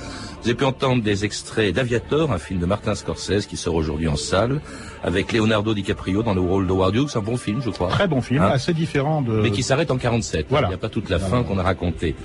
Vous 0.41 0.50
avez 0.50 0.56
pu 0.56 0.63
entendre 0.65 1.04
des 1.04 1.23
extraits 1.23 1.71
d'Aviator, 1.76 2.32
un 2.32 2.39
film 2.39 2.60
de 2.60 2.65
Martin 2.65 2.95
Scorsese 2.95 3.45
qui 3.45 3.56
sort 3.56 3.76
aujourd'hui 3.76 4.08
en 4.08 4.15
salle, 4.15 4.60
avec 5.04 5.34
Leonardo 5.34 5.76
DiCaprio 5.76 6.23
dans 6.23 6.34
le 6.34 6.41
rôle 6.41 6.65
de 6.65 6.71
Howard 6.71 6.95
Hughes, 6.95 7.12
un 7.13 7.19
bon 7.19 7.38
film 7.38 7.62
je 7.63 7.69
crois. 7.69 7.89
Très 7.89 8.08
bon 8.08 8.21
film, 8.21 8.41
Hein 8.41 8.50
assez 8.52 8.73
différent 8.73 9.21
de. 9.21 9.39
mais 9.39 9.52
qui 9.52 9.62
s'arrête 9.62 9.91
en 9.91 9.97
47. 9.97 10.47
Il 10.50 10.67
n'y 10.67 10.73
a 10.73 10.78
pas 10.78 10.89
toute 10.89 11.12
la 11.12 11.19
fin 11.19 11.43
qu'on 11.43 11.60
a 11.60 11.63
racontée. 11.63 12.15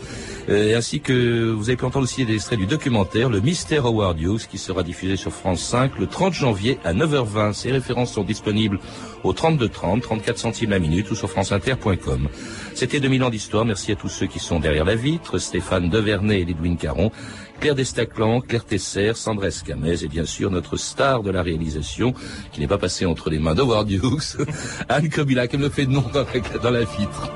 Euh, 0.48 0.76
ainsi 0.76 1.00
que 1.00 1.50
vous 1.52 1.68
avez 1.68 1.76
pu 1.76 1.84
entendre 1.84 2.04
aussi 2.04 2.24
des 2.24 2.34
extraits 2.34 2.58
du 2.58 2.66
documentaire 2.66 3.30
Le 3.30 3.40
Mystère 3.40 3.86
Howard 3.86 4.20
Hughes 4.20 4.46
qui 4.50 4.58
sera 4.58 4.82
diffusé 4.82 5.16
sur 5.16 5.32
France 5.32 5.62
5 5.62 5.98
le 5.98 6.06
30 6.06 6.32
janvier 6.32 6.78
à 6.84 6.92
9h20. 6.92 7.52
Ces 7.52 7.70
références 7.70 8.12
sont 8.12 8.24
disponibles 8.24 8.80
au 9.22 9.32
32 9.32 9.68
30, 9.68 10.02
34 10.02 10.38
centimes 10.38 10.70
la 10.70 10.80
minute 10.80 11.10
ou 11.10 11.14
sur 11.14 11.30
franceinter.com. 11.30 12.28
C'était 12.74 12.98
2000 12.98 13.24
ans 13.24 13.30
d'histoire. 13.30 13.64
Merci 13.64 13.92
à 13.92 13.96
tous 13.96 14.08
ceux 14.08 14.26
qui 14.26 14.40
sont 14.40 14.58
derrière 14.58 14.84
la 14.84 14.96
vitre, 14.96 15.38
Stéphane 15.38 15.88
Devernay 15.88 16.40
et 16.40 16.44
Lidwin 16.44 16.76
Caron, 16.76 17.12
Claire 17.60 17.76
Destaclan, 17.76 18.40
Claire 18.40 18.64
Tesser, 18.64 19.12
Sandra 19.14 19.46
Escamez 19.46 20.02
et 20.02 20.08
bien 20.08 20.24
sûr 20.24 20.50
notre 20.50 20.76
star 20.76 21.22
de 21.22 21.30
la 21.30 21.42
réalisation 21.42 22.14
qui 22.52 22.60
n'est 22.60 22.66
pas 22.66 22.78
passée 22.78 23.06
entre 23.06 23.30
les 23.30 23.38
mains 23.38 23.54
d'Howard 23.54 23.88
Hughes, 23.88 24.44
Anne 24.88 25.08
Kobilac, 25.08 25.54
elle 25.54 25.60
me 25.60 25.68
fait 25.68 25.86
de 25.86 25.92
nom 25.92 26.04
dans 26.12 26.70
la 26.70 26.80
vitre. 26.80 27.30